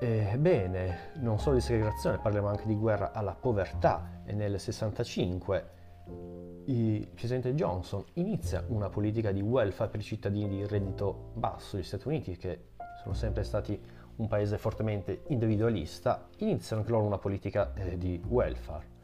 Ebbene, 0.00 1.12
non 1.16 1.38
solo 1.38 1.56
di 1.56 1.60
segregazione, 1.60 2.18
parliamo 2.18 2.48
anche 2.48 2.66
di 2.66 2.76
guerra 2.76 3.12
alla 3.12 3.34
povertà 3.34 4.20
e 4.24 4.32
nel 4.32 4.58
65 4.58 5.70
il 6.68 7.06
presidente 7.08 7.54
Johnson 7.54 8.04
inizia 8.14 8.62
una 8.68 8.90
politica 8.90 9.32
di 9.32 9.40
welfare 9.40 9.90
per 9.90 10.00
i 10.00 10.02
cittadini 10.02 10.48
di 10.48 10.66
reddito 10.66 11.30
basso 11.34 11.76
degli 11.76 11.84
Stati 11.84 12.08
Uniti, 12.08 12.36
che 12.36 12.66
sono 13.02 13.14
sempre 13.14 13.42
stati 13.42 13.80
un 14.16 14.26
paese 14.26 14.58
fortemente 14.58 15.22
individualista, 15.28 16.28
iniziano 16.38 16.82
anche 16.82 16.92
loro 16.92 17.06
una 17.06 17.18
politica 17.18 17.72
eh, 17.74 17.96
di 17.96 18.20
welfare. 18.26 18.96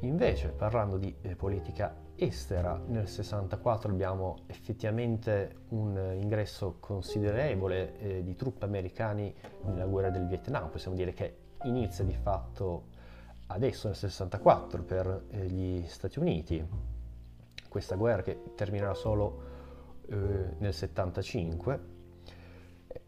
Invece, 0.00 0.48
parlando 0.48 0.96
di 0.96 1.14
eh, 1.20 1.36
politica 1.36 1.94
estera, 2.16 2.80
nel 2.86 3.06
64 3.06 3.90
abbiamo 3.90 4.38
effettivamente 4.46 5.64
un 5.68 6.16
ingresso 6.18 6.76
considerevole 6.80 7.98
eh, 7.98 8.22
di 8.22 8.34
truppe 8.34 8.64
americane 8.64 9.34
nella 9.64 9.86
guerra 9.86 10.10
del 10.10 10.26
Vietnam. 10.26 10.70
Possiamo 10.70 10.96
dire 10.96 11.12
che 11.12 11.36
inizia 11.64 12.04
di 12.04 12.14
fatto 12.14 12.91
adesso 13.52 13.88
nel 13.88 13.96
64 13.96 14.82
per 14.82 15.24
eh, 15.30 15.46
gli 15.46 15.86
Stati 15.86 16.18
Uniti, 16.18 16.64
questa 17.68 17.96
guerra 17.96 18.22
che 18.22 18.42
terminerà 18.54 18.94
solo 18.94 19.42
eh, 20.08 20.16
nel 20.58 20.72
75. 20.72 21.90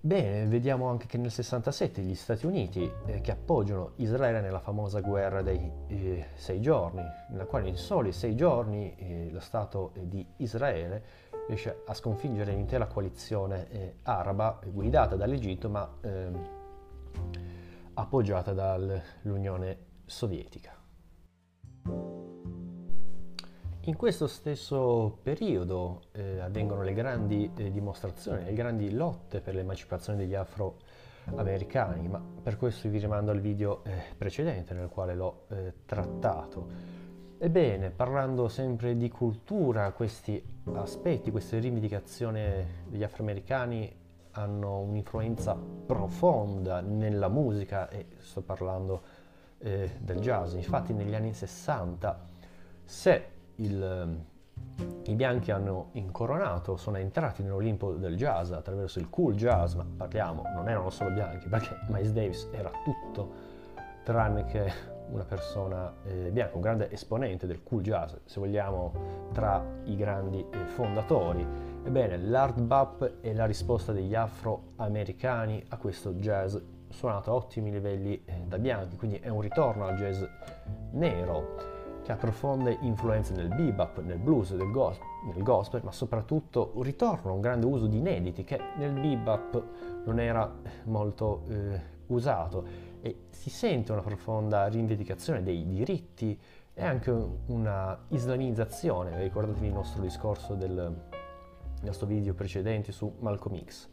Bene, 0.01 0.47
vediamo 0.47 0.89
anche 0.89 1.07
che 1.07 1.19
nel 1.19 1.31
67 1.31 2.03
gli 2.03 2.15
Stati 2.15 2.47
Uniti 2.47 2.91
eh, 3.07 3.21
che 3.21 3.31
appoggiano 3.31 3.93
Israele 3.97 4.41
nella 4.41 4.61
famosa 4.61 5.01
guerra 5.01 5.43
dei 5.43 5.71
eh, 5.89 6.27
sei 6.35 6.61
giorni, 6.61 7.03
nella 7.31 7.47
quale 7.47 7.69
in 7.69 7.77
soli 7.77 8.13
sei 8.13 8.35
giorni 8.35 8.95
eh, 8.97 9.29
lo 9.31 9.41
Stato 9.41 9.93
di 9.95 10.27
Israele 10.39 11.03
riesce 11.49 11.83
a 11.87 11.95
sconfiggere 11.95 12.53
l'intera 12.53 12.87
coalizione 12.87 13.69
eh, 13.71 13.95
araba 14.03 14.59
guidata 14.65 15.17
dall'Egitto 15.17 15.69
ma 15.69 15.91
ehm, 16.01 16.49
appoggiata 17.95 18.53
dall'Unione 18.53 19.93
sovietica. 20.07 20.83
In 23.87 23.97
questo 23.97 24.27
stesso 24.27 25.19
periodo 25.23 26.05
eh, 26.13 26.41
avvengono 26.41 26.83
le 26.83 26.95
grandi 26.95 27.51
eh, 27.55 27.71
dimostrazioni, 27.71 28.45
le 28.45 28.55
grandi 28.55 28.91
lotte 28.91 29.43
per 29.43 29.55
l'emancipazione 29.55 30.17
degli 30.17 30.35
afroamericani, 30.35 32.09
ma 32.09 32.19
per 32.43 32.57
questo 32.57 32.89
vi 32.89 32.99
rimando 32.99 33.31
al 33.31 33.41
video 33.41 33.85
eh, 33.85 34.15
precedente 34.17 34.73
nel 34.73 34.89
quale 34.89 35.15
l'ho 35.15 35.45
eh, 35.51 35.75
trattato. 35.85 36.67
Ebbene, 37.37 37.91
parlando 37.91 38.49
sempre 38.49 38.97
di 38.97 39.11
cultura, 39.11 39.93
questi 39.93 40.43
aspetti, 40.73 41.31
queste 41.31 41.59
rivendicazioni 41.59 42.41
degli 42.89 43.03
afroamericani 43.03 43.95
hanno 44.31 44.81
un'influenza 44.81 45.55
profonda 45.55 46.81
nella 46.81 47.29
musica 47.29 47.91
e 47.91 48.07
sto 48.19 48.41
parlando 48.41 49.03
eh, 49.65 49.97
del 49.99 50.21
jazz. 50.21 50.55
Infatti 50.55 50.93
negli 50.93 51.15
anni 51.15 51.33
60 51.33 52.27
se 52.85 53.29
il, 53.57 53.83
eh, 53.83 55.11
i 55.11 55.15
bianchi 55.15 55.51
hanno 55.51 55.89
incoronato, 55.93 56.77
sono 56.77 56.99
entrati 56.99 57.43
nell'Olimpo 57.43 57.93
del 57.93 58.17
jazz 58.17 58.51
attraverso 58.53 58.99
il 58.99 59.09
cool 59.09 59.35
jazz, 59.35 59.75
ma 59.75 59.85
parliamo, 59.97 60.43
non 60.55 60.69
erano 60.69 60.91
solo 60.91 61.11
bianchi, 61.11 61.49
perché 61.49 61.77
Miles 61.89 62.13
Davis 62.13 62.49
era 62.53 62.71
tutto 62.85 63.53
tranne 64.05 64.45
che 64.45 64.93
una 65.11 65.25
persona 65.25 65.93
eh, 66.05 66.31
bianca, 66.31 66.55
un 66.57 66.61
grande 66.61 66.91
esponente 66.91 67.47
del 67.47 67.63
cool 67.63 67.83
jazz, 67.83 68.15
se 68.25 68.41
vogliamo, 68.41 68.93
tra 69.33 69.65
i 69.85 69.97
grandi 69.97 70.45
eh, 70.51 70.65
fondatori. 70.67 71.47
Ebbene, 71.85 72.19
l'hard 72.19 72.61
bop 72.61 73.21
è 73.21 73.33
la 73.33 73.47
risposta 73.47 73.93
degli 73.93 74.15
afroamericani 74.15 75.65
a 75.69 75.77
questo 75.77 76.13
jazz 76.15 76.57
suonato 76.95 77.31
a 77.31 77.35
ottimi 77.35 77.71
livelli 77.71 78.23
eh, 78.25 78.45
da 78.47 78.59
bianchi, 78.59 78.97
quindi 78.97 79.17
è 79.17 79.29
un 79.29 79.41
ritorno 79.41 79.85
al 79.87 79.97
jazz 79.97 80.23
nero 80.93 81.73
che 82.03 82.13
ha 82.13 82.17
profonde 82.17 82.79
influenze 82.83 83.35
nel 83.35 83.49
bebop, 83.49 84.01
nel 84.03 84.19
blues, 84.19 84.51
nel 84.51 84.71
gospel, 84.71 85.07
nel 85.33 85.43
gospel, 85.43 85.81
ma 85.83 85.91
soprattutto 85.91 86.73
un 86.75 86.83
ritorno 86.83 87.31
a 87.31 87.35
un 87.35 87.41
grande 87.41 87.67
uso 87.67 87.87
di 87.87 87.99
inediti 87.99 88.45
che 88.45 88.61
nel 88.77 88.93
bebop 88.93 89.63
non 90.05 90.21
era 90.21 90.51
molto 90.85 91.45
eh, 91.49 91.81
usato 92.09 92.67
e 93.01 93.25
si 93.31 93.51
sente 93.51 93.93
una 93.93 94.03
profonda 94.03 94.67
rivendicazione 94.67 95.43
dei 95.43 95.67
diritti 95.67 96.39
e 96.75 96.85
anche 96.85 97.11
una 97.47 97.99
islamizzazione, 98.09 99.23
ricordatevi 99.23 99.67
il 99.67 99.73
nostro 99.73 100.03
discorso 100.03 100.55
del 100.55 100.95
nostro 101.83 102.07
video 102.07 102.35
precedente 102.35 102.93
su 102.93 103.15
Malcolm 103.21 103.63
X. 103.65 103.89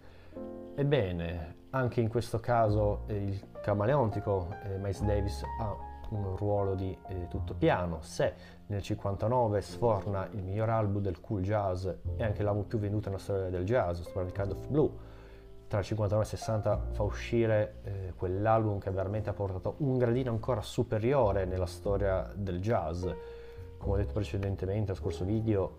Ebbene, 0.75 1.55
anche 1.71 2.01
in 2.01 2.09
questo 2.09 2.39
caso 2.39 3.03
eh, 3.07 3.15
il 3.15 3.49
camaleontico 3.61 4.55
eh, 4.63 4.77
Miles 4.77 5.03
Davis 5.03 5.43
ha 5.59 5.75
un 6.11 6.35
ruolo 6.35 6.75
di 6.75 6.97
eh, 7.07 7.27
tutto 7.29 7.53
piano. 7.53 8.01
Se 8.01 8.33
nel 8.67 8.81
59 8.81 9.61
sforna 9.61 10.27
il 10.31 10.43
miglior 10.43 10.69
album 10.69 11.01
del 11.01 11.19
cool 11.19 11.41
jazz 11.41 11.85
e 11.85 12.23
anche 12.23 12.43
l'album 12.43 12.63
più 12.63 12.79
venduto 12.79 13.09
nella 13.09 13.21
storia 13.21 13.49
del 13.49 13.63
jazz, 13.63 14.01
sto 14.01 14.11
parlando 14.11 14.33
di 14.33 14.41
Kind 14.41 14.51
of 14.51 14.67
Blue, 14.67 14.91
tra 15.67 15.79
il 15.79 15.85
59 15.85 16.23
e 16.23 16.25
il 16.25 16.37
60 16.37 16.81
fa 16.91 17.03
uscire 17.03 17.75
eh, 17.83 18.13
quell'album 18.15 18.79
che 18.79 18.91
veramente 18.91 19.29
ha 19.29 19.33
portato 19.33 19.75
un 19.77 19.97
gradino 19.97 20.31
ancora 20.31 20.61
superiore 20.61 21.45
nella 21.45 21.65
storia 21.65 22.29
del 22.35 22.59
jazz. 22.59 23.05
Come 23.77 23.93
ho 23.93 23.97
detto 23.97 24.13
precedentemente, 24.13 24.91
al 24.91 24.97
scorso 24.97 25.23
video, 25.23 25.77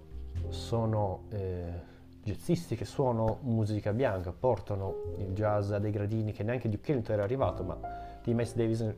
sono 0.48 1.24
eh, 1.28 1.90
jazzisti 2.22 2.76
che 2.76 2.84
suonano 2.84 3.38
musica 3.42 3.92
bianca, 3.92 4.32
portano 4.32 5.14
il 5.18 5.32
jazz 5.32 5.70
a 5.72 5.78
dei 5.78 5.90
gradini 5.90 6.32
che 6.32 6.42
neanche 6.42 6.68
Duke 6.68 6.92
Ellington 6.92 7.14
era 7.14 7.24
arrivato, 7.24 7.64
ma 7.64 7.78
di 8.22 8.32
Miles 8.32 8.54
Davis 8.54 8.94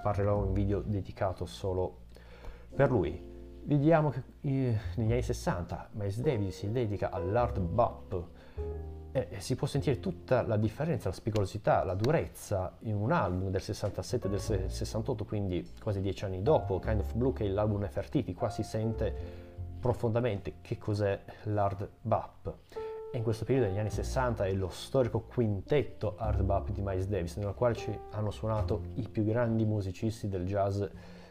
parlerò 0.00 0.38
in 0.38 0.48
un 0.48 0.52
video 0.52 0.80
dedicato 0.80 1.44
solo 1.44 2.06
per 2.74 2.90
lui. 2.90 3.36
Vediamo 3.64 4.10
che 4.10 4.22
eh, 4.42 4.78
negli 4.96 5.12
anni 5.12 5.22
60 5.22 5.90
Miles 5.92 6.20
Davis 6.20 6.56
si 6.56 6.70
dedica 6.70 7.10
all'hard 7.10 7.58
bop 7.58 8.26
e, 9.10 9.26
e 9.30 9.40
si 9.40 9.56
può 9.56 9.66
sentire 9.66 9.98
tutta 9.98 10.42
la 10.42 10.56
differenza, 10.56 11.08
la 11.08 11.14
spigolosità, 11.14 11.82
la 11.84 11.94
durezza 11.94 12.76
in 12.80 12.94
un 12.94 13.10
album 13.10 13.50
del 13.50 13.60
67 13.60 14.26
e 14.26 14.30
del 14.30 14.70
68, 14.70 15.24
quindi 15.24 15.68
quasi 15.82 16.00
dieci 16.00 16.24
anni 16.24 16.42
dopo, 16.42 16.78
Kind 16.78 17.00
of 17.00 17.12
Blue 17.14 17.32
che 17.32 17.44
è 17.44 17.48
l'album 17.48 17.80
Nefertiti, 17.80 18.32
qua 18.34 18.48
si 18.48 18.62
sente 18.62 19.46
profondamente 19.80 20.54
che 20.60 20.78
cos'è 20.78 21.20
l'hard 21.44 21.88
bop. 22.00 22.56
E 23.10 23.16
in 23.16 23.22
questo 23.22 23.46
periodo 23.46 23.68
degli 23.68 23.78
anni 23.78 23.90
60 23.90 24.44
è 24.44 24.52
lo 24.52 24.68
storico 24.68 25.20
quintetto 25.20 26.16
Art 26.18 26.42
Bop 26.42 26.70
di 26.70 26.82
Miles 26.82 27.06
Davis, 27.06 27.36
nel 27.36 27.54
quale 27.54 27.74
ci 27.74 27.98
hanno 28.10 28.30
suonato 28.30 28.82
i 28.96 29.08
più 29.08 29.24
grandi 29.24 29.64
musicisti 29.64 30.28
del 30.28 30.44
jazz 30.44 30.82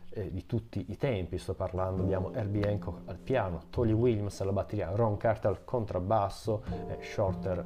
eh, 0.09 0.31
di 0.31 0.45
tutti 0.47 0.85
i 0.89 0.97
tempi. 0.97 1.37
Sto 1.37 1.53
parlando, 1.53 2.01
abbiamo 2.01 2.33
Herbie 2.33 2.67
Hancock 2.67 3.07
al 3.07 3.17
piano, 3.17 3.65
Tolly 3.69 3.91
Williams 3.91 4.41
alla 4.41 4.53
batteria, 4.53 4.89
Ron 4.95 5.17
Carter 5.17 5.51
al 5.51 5.63
contrabbasso 5.63 6.63
e 6.87 7.03
Shorter 7.03 7.65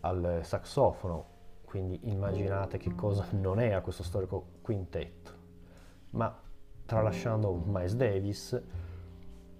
al 0.00 0.40
saxofono. 0.42 1.32
Quindi 1.64 2.00
immaginate 2.04 2.78
che 2.78 2.94
cosa 2.94 3.26
non 3.32 3.60
era 3.60 3.82
questo 3.82 4.02
storico 4.02 4.52
quintetto. 4.62 5.32
Ma 6.10 6.34
tralasciando 6.86 7.62
Miles 7.66 7.94
Davis, 7.94 8.62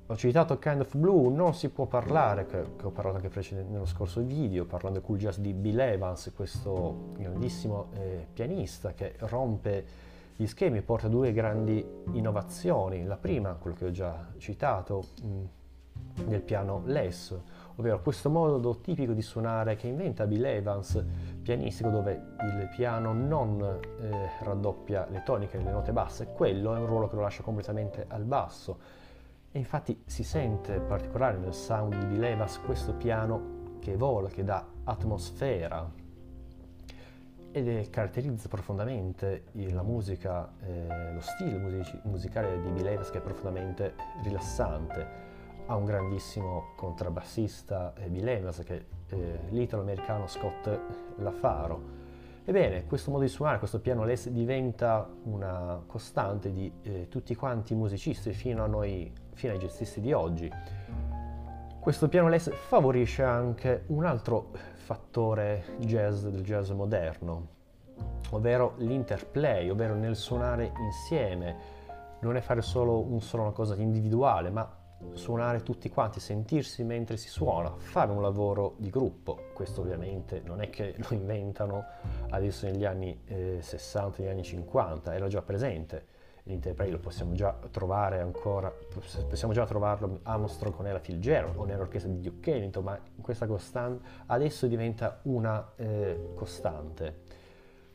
ho 0.06 0.16
citato 0.16 0.58
Kind 0.58 0.80
of 0.80 0.96
Blue, 0.96 1.32
non 1.32 1.54
si 1.54 1.70
può 1.70 1.86
parlare, 1.86 2.44
che, 2.44 2.62
che 2.76 2.84
ho 2.84 2.90
parlato 2.90 3.16
anche 3.16 3.54
nello 3.66 3.86
scorso 3.86 4.20
video, 4.20 4.66
parlando 4.66 4.98
del 4.98 5.06
cool 5.06 5.18
jazz 5.18 5.38
di 5.38 5.54
Bill 5.54 5.78
Evans, 5.78 6.30
questo 6.36 7.12
grandissimo 7.16 7.86
eh, 7.94 8.26
pianista 8.30 8.92
che 8.92 9.14
rompe 9.20 10.02
gli 10.36 10.46
schemi, 10.46 10.82
porta 10.82 11.08
due 11.08 11.32
grandi 11.32 11.82
innovazioni. 12.12 13.04
La 13.04 13.16
prima, 13.16 13.54
quello 13.54 13.76
che 13.76 13.86
ho 13.86 13.90
già 13.90 14.26
citato, 14.36 15.04
mh, 15.22 15.26
mm, 15.26 15.44
nel 16.26 16.42
piano 16.42 16.82
less, 16.84 17.34
ovvero 17.76 18.02
questo 18.02 18.28
modo 18.28 18.80
tipico 18.80 19.14
di 19.14 19.22
suonare 19.22 19.74
che 19.74 19.86
inventa 19.86 20.26
Bill 20.26 20.44
Evans, 20.44 21.02
pianistico, 21.42 21.88
dove 21.88 22.12
il 22.12 22.68
piano 22.76 23.14
non 23.14 23.80
eh, 24.00 24.28
raddoppia 24.42 25.06
le 25.08 25.22
toniche, 25.24 25.56
le 25.56 25.70
note 25.70 25.92
basse, 25.92 26.26
quello 26.26 26.74
è 26.74 26.78
un 26.78 26.86
ruolo 26.86 27.08
che 27.08 27.16
lo 27.16 27.22
lascia 27.22 27.42
completamente 27.42 28.04
al 28.08 28.24
basso 28.24 29.02
e 29.56 29.58
infatti 29.60 30.02
si 30.04 30.24
sente 30.24 30.80
particolare 30.80 31.38
nel 31.38 31.54
sound 31.54 31.96
di 31.96 32.06
Bill 32.06 32.24
Evans 32.24 32.58
questo 32.58 32.92
piano 32.92 33.76
che 33.78 33.96
vola, 33.96 34.28
che 34.28 34.42
dà 34.42 34.66
atmosfera 34.82 35.88
ed 37.52 37.88
caratterizza 37.88 38.48
profondamente 38.48 39.44
la 39.52 39.84
musica, 39.84 40.52
eh, 40.60 41.12
lo 41.12 41.20
stile 41.20 41.56
music- 41.58 42.00
musicale 42.02 42.60
di 42.60 42.68
Bill 42.70 42.84
Evans 42.84 43.10
che 43.10 43.18
è 43.18 43.20
profondamente 43.20 43.94
rilassante. 44.24 45.06
Ha 45.66 45.76
un 45.76 45.84
grandissimo 45.84 46.72
contrabbassista 46.74 47.94
eh, 47.94 48.08
Bill 48.08 48.26
Evans 48.26 48.58
che 48.64 48.76
è 48.76 49.14
eh, 49.14 49.38
l'italo-americano 49.50 50.26
Scott 50.26 50.80
Lafaro. 51.18 52.02
Ebbene, 52.44 52.86
questo 52.86 53.12
modo 53.12 53.22
di 53.22 53.28
suonare, 53.28 53.58
questo 53.58 53.78
piano 53.78 54.04
Les 54.04 54.28
diventa 54.30 55.08
una 55.22 55.80
costante 55.86 56.50
di 56.50 56.72
eh, 56.82 57.06
tutti 57.08 57.36
quanti 57.36 57.72
i 57.72 57.76
musicisti 57.76 58.32
fino 58.32 58.64
a 58.64 58.66
noi 58.66 59.22
fino 59.34 59.52
ai 59.52 59.58
jazzisti 59.58 60.00
di 60.00 60.12
oggi. 60.12 60.50
Questo 61.78 62.08
piano 62.08 62.28
Les 62.28 62.50
favorisce 62.50 63.22
anche 63.22 63.84
un 63.88 64.06
altro 64.06 64.52
fattore 64.72 65.76
jazz 65.80 66.24
del 66.24 66.42
jazz 66.42 66.70
moderno, 66.70 67.48
ovvero 68.30 68.74
l'interplay, 68.78 69.68
ovvero 69.68 69.94
nel 69.94 70.16
suonare 70.16 70.72
insieme, 70.78 71.56
non 72.20 72.36
è 72.36 72.40
fare 72.40 72.62
solo 72.62 73.00
un 73.00 73.20
solo 73.20 73.42
una 73.42 73.52
cosa 73.52 73.74
individuale, 73.76 74.48
ma 74.48 74.66
suonare 75.12 75.62
tutti 75.62 75.90
quanti, 75.90 76.20
sentirsi 76.20 76.82
mentre 76.84 77.18
si 77.18 77.28
suona, 77.28 77.70
fare 77.76 78.10
un 78.10 78.22
lavoro 78.22 78.76
di 78.78 78.88
gruppo. 78.88 79.50
Questo 79.52 79.82
ovviamente 79.82 80.40
non 80.44 80.62
è 80.62 80.70
che 80.70 80.94
lo 80.96 81.14
inventano 81.14 81.84
adesso 82.30 82.64
negli 82.64 82.86
anni 82.86 83.20
eh, 83.26 83.58
60, 83.60 84.22
negli 84.22 84.30
anni 84.30 84.42
50, 84.42 85.14
era 85.14 85.28
già 85.28 85.42
presente 85.42 86.06
l'interplay 86.44 86.90
lo 86.90 86.98
possiamo 86.98 87.32
già 87.32 87.56
trovare 87.70 88.20
ancora, 88.20 88.72
possiamo 89.28 89.54
già 89.54 89.64
trovarlo 89.64 90.20
Armstrong 90.22 90.74
con 90.74 90.86
Ella 90.86 90.98
Fitzgerald 90.98 91.56
o 91.56 91.64
nell'orchestra 91.64 92.10
di 92.10 92.20
Duke 92.20 92.54
Ellington, 92.54 92.84
ma 92.84 93.00
questa 93.20 93.46
costante 93.46 94.06
adesso 94.26 94.66
diventa 94.66 95.20
una 95.22 95.72
eh, 95.76 96.32
costante. 96.34 97.22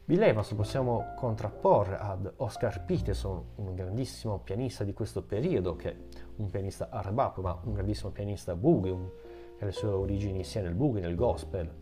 Bill 0.03 0.23
Evans 0.23 0.49
lo 0.49 0.55
possiamo 0.55 1.13
contrapporre 1.15 1.97
ad 1.97 2.33
Oscar 2.37 2.83
Peterson, 2.83 3.43
un 3.57 3.75
grandissimo 3.75 4.39
pianista 4.39 4.83
di 4.83 4.93
questo 4.93 5.21
periodo, 5.21 5.75
che 5.75 5.91
è 5.91 5.95
un 6.37 6.49
pianista 6.49 6.89
hard 6.89 7.37
ma 7.37 7.59
un 7.63 7.73
grandissimo 7.73 8.09
pianista 8.09 8.55
boogie, 8.55 8.89
un, 8.89 9.07
che 9.55 9.63
ha 9.63 9.67
le 9.67 9.71
sue 9.71 9.89
origini 9.89 10.43
sia 10.43 10.63
nel 10.63 10.73
boogie 10.73 11.01
che 11.01 11.05
nel 11.05 11.13
gospel, 11.13 11.75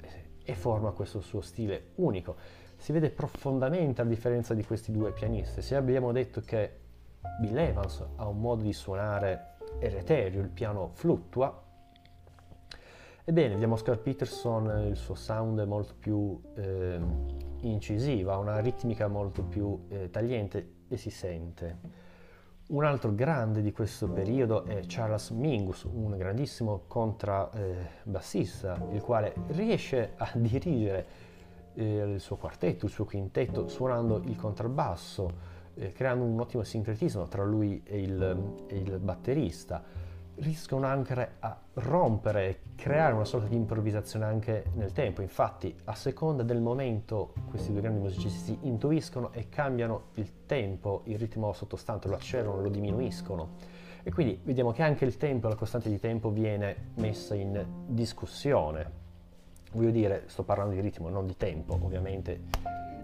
e 0.44 0.56
forma 0.56 0.92
questo 0.92 1.22
suo 1.22 1.40
stile 1.40 1.92
unico 1.96 2.36
si 2.78 2.92
vede 2.92 3.10
profondamente 3.10 4.04
la 4.04 4.10
differenza 4.10 4.54
di 4.54 4.64
questi 4.64 4.92
due 4.92 5.12
pianisti. 5.12 5.62
Se 5.62 5.76
abbiamo 5.76 6.12
detto 6.12 6.42
che 6.42 6.86
Bill 7.40 7.58
Evans 7.58 8.06
ha 8.16 8.28
un 8.28 8.40
modo 8.40 8.64
di 8.64 8.74
suonare 8.74 9.56
ereterio, 9.80 10.42
il 10.42 10.50
piano 10.50 10.92
fluttua, 10.94 11.64
ebbene, 13.24 13.54
vediamo 13.54 13.74
Oscar 13.74 14.00
Peterson, 14.00 14.88
il 14.88 14.96
suo 14.96 15.16
sound 15.16 15.60
è 15.60 15.66
molto 15.66 15.96
più 16.00 16.40
eh, 16.56 17.00
incisivo, 17.62 18.32
ha 18.32 18.38
una 18.38 18.60
ritmica 18.60 19.08
molto 19.08 19.44
più 19.44 19.86
eh, 19.90 20.10
tagliente 20.10 20.74
e 20.88 20.98
si 20.98 21.10
sente. 21.10 22.06
Un 22.70 22.84
altro 22.84 23.16
grande 23.16 23.62
di 23.62 23.72
questo 23.72 24.10
periodo 24.10 24.66
è 24.66 24.82
Charles 24.88 25.30
Mingus, 25.30 25.84
un 25.84 26.18
grandissimo 26.18 26.84
contrabbassista, 26.86 28.88
il 28.92 29.02
quale 29.02 29.34
riesce 29.48 30.12
a 30.18 30.30
dirigere 30.36 31.06
il 31.84 32.20
suo 32.20 32.38
quartetto, 32.38 32.86
il 32.86 32.92
suo 32.92 33.06
quintetto, 33.06 33.68
suonando 33.68 34.22
il 34.26 34.36
contrabbasso, 34.36 35.56
eh, 35.76 35.92
creando 35.92 36.24
un 36.24 36.40
ottimo 36.40 36.64
sincretismo 36.64 37.28
tra 37.28 37.44
lui 37.44 37.82
e 37.84 38.02
il, 38.02 38.66
e 38.68 38.78
il 38.78 38.98
batterista. 39.00 39.84
Riescono 40.40 40.86
anche 40.86 41.32
a 41.40 41.60
rompere 41.74 42.48
e 42.48 42.60
creare 42.76 43.14
una 43.14 43.26
sorta 43.26 43.48
di 43.48 43.56
improvvisazione 43.56 44.26
anche 44.26 44.66
nel 44.74 44.92
tempo. 44.92 45.22
Infatti, 45.22 45.76
a 45.86 45.96
seconda 45.96 46.44
del 46.44 46.62
momento, 46.62 47.34
questi 47.50 47.72
due 47.72 47.82
grandi 47.82 48.00
musicisti 48.02 48.56
intuiscono 48.62 49.32
e 49.34 49.50
cambiano 49.50 50.10
il 50.16 50.46
tempo, 50.46 51.02
il 51.06 51.18
ritmo 51.18 51.54
sottostante, 51.54 52.08
lo 52.08 52.16
accelerano, 52.16 52.62
lo 52.62 52.70
diminuiscono. 52.70 53.50
E 54.04 54.12
quindi 54.12 54.40
vediamo 54.44 54.72
che 54.72 54.84
anche 54.84 55.06
il 55.06 55.18
tempo, 55.18 55.48
la 55.48 55.56
costante 55.56 55.90
di 55.90 56.00
tempo 56.00 56.30
viene 56.30 56.92
messa 56.96 57.34
in 57.34 57.66
discussione. 57.88 59.06
Voglio 59.72 59.92
dire, 59.92 60.24
sto 60.28 60.44
parlando 60.44 60.74
di 60.74 60.82
ritmo, 60.82 61.10
non 61.10 61.26
di 61.26 61.36
tempo, 61.36 61.74
ovviamente 61.74 62.42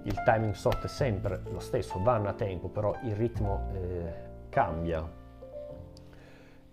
il 0.04 0.22
timing 0.24 0.54
sotto 0.54 0.86
è 0.86 0.90
sempre 0.90 1.42
lo 1.50 1.60
stesso, 1.60 2.02
vanno 2.02 2.30
a 2.30 2.34
tempo, 2.34 2.68
però 2.68 2.96
il 3.04 3.16
ritmo 3.16 3.70
eh, 3.74 4.14
cambia. 4.50 5.10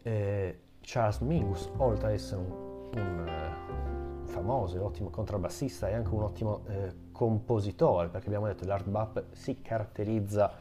Eh, 0.02 0.60
Charles 0.80 1.18
Mingus, 1.18 1.70
oltre 1.76 2.08
ad 2.08 2.12
essere 2.14 2.40
un, 2.40 2.50
un 2.94 4.22
uh, 4.24 4.26
famoso 4.26 4.76
e 4.76 4.80
ottimo 4.80 5.10
contrabbassista, 5.10 5.88
è 5.88 5.94
anche 5.94 6.12
un 6.12 6.22
ottimo 6.22 6.62
eh, 6.66 6.94
compositore, 7.12 8.08
perché 8.08 8.26
abbiamo 8.26 8.46
detto 8.46 8.62
che 8.62 8.68
l'art 8.68 8.88
bop 8.88 9.24
si 9.32 9.60
caratterizza 9.60 10.52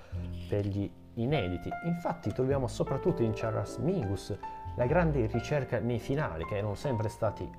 per 0.47 0.65
gli 0.65 0.91
inediti. 1.15 1.69
Infatti 1.85 2.31
troviamo 2.31 2.67
soprattutto 2.67 3.23
in 3.23 3.31
Charles 3.33 3.77
Mingus 3.77 4.37
la 4.75 4.85
grande 4.85 5.25
ricerca 5.27 5.79
nei 5.79 5.99
finali, 5.99 6.45
che 6.45 6.57
erano 6.57 6.75
sempre 6.75 7.09
stati 7.09 7.49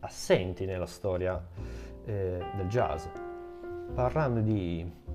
assenti 0.00 0.64
nella 0.64 0.86
storia 0.86 1.44
eh, 2.04 2.44
del 2.56 2.66
jazz. 2.68 3.06
Parlando 3.94 4.40
di 4.40 5.06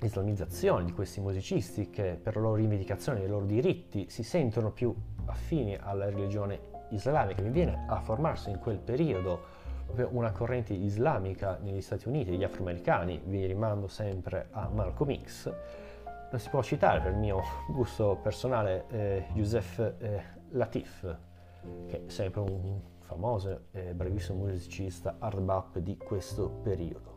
islamizzazione 0.00 0.84
di 0.84 0.92
questi 0.92 1.20
musicisti 1.20 1.90
che 1.90 2.18
per 2.22 2.36
la 2.36 2.42
loro 2.42 2.54
rivendicazione 2.56 3.18
dei 3.18 3.28
loro 3.28 3.44
diritti 3.44 4.08
si 4.08 4.22
sentono 4.22 4.70
più 4.70 4.94
affini 5.26 5.76
alla 5.76 6.06
religione 6.06 6.76
islamica, 6.90 7.42
mi 7.42 7.50
viene 7.50 7.84
a 7.88 8.00
formarsi 8.00 8.50
in 8.50 8.58
quel 8.58 8.78
periodo 8.78 9.56
una 10.10 10.32
corrente 10.32 10.74
islamica 10.74 11.58
negli 11.62 11.80
Stati 11.80 12.08
Uniti, 12.08 12.30
degli 12.30 12.44
afroamericani, 12.44 13.20
vi 13.24 13.46
rimando 13.46 13.88
sempre 13.88 14.48
a 14.50 14.68
Malcolm 14.68 15.18
X, 15.24 15.52
non 16.30 16.38
si 16.38 16.48
può 16.50 16.62
citare 16.62 17.00
per 17.00 17.12
il 17.12 17.18
mio 17.18 17.42
gusto 17.70 18.18
personale 18.22 18.84
eh, 18.90 19.24
Youssef 19.32 19.78
eh, 19.98 20.22
Latif, 20.50 21.16
che 21.86 22.04
è 22.06 22.10
sempre 22.10 22.40
un 22.42 22.80
famoso 23.08 23.62
e 23.72 23.94
bravissimo 23.94 24.44
musicista 24.44 25.16
hard 25.18 25.40
bop 25.40 25.78
di 25.78 25.96
questo 25.96 26.50
periodo. 26.62 27.16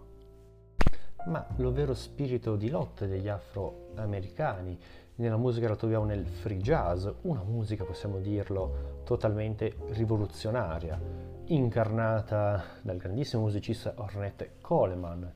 Ma 1.25 1.45
lo 1.58 1.71
vero 1.71 1.93
spirito 1.93 2.56
di 2.56 2.69
lotta 2.69 3.06
degli 3.06 3.27
afroamericani 3.27 4.80
nella 5.15 5.38
musica 5.38 5.67
la 5.67 5.75
troviamo 5.75 6.06
nel 6.06 6.25
free 6.25 6.58
jazz, 6.58 7.08
una 7.23 7.43
musica, 7.43 7.84
possiamo 7.84 8.17
dirlo, 8.19 9.01
totalmente 9.04 9.75
rivoluzionaria, 9.89 10.99
incarnata 11.45 12.63
dal 12.82 12.97
grandissimo 12.97 13.43
musicista 13.43 13.93
Ornette 13.97 14.54
Coleman. 14.62 15.32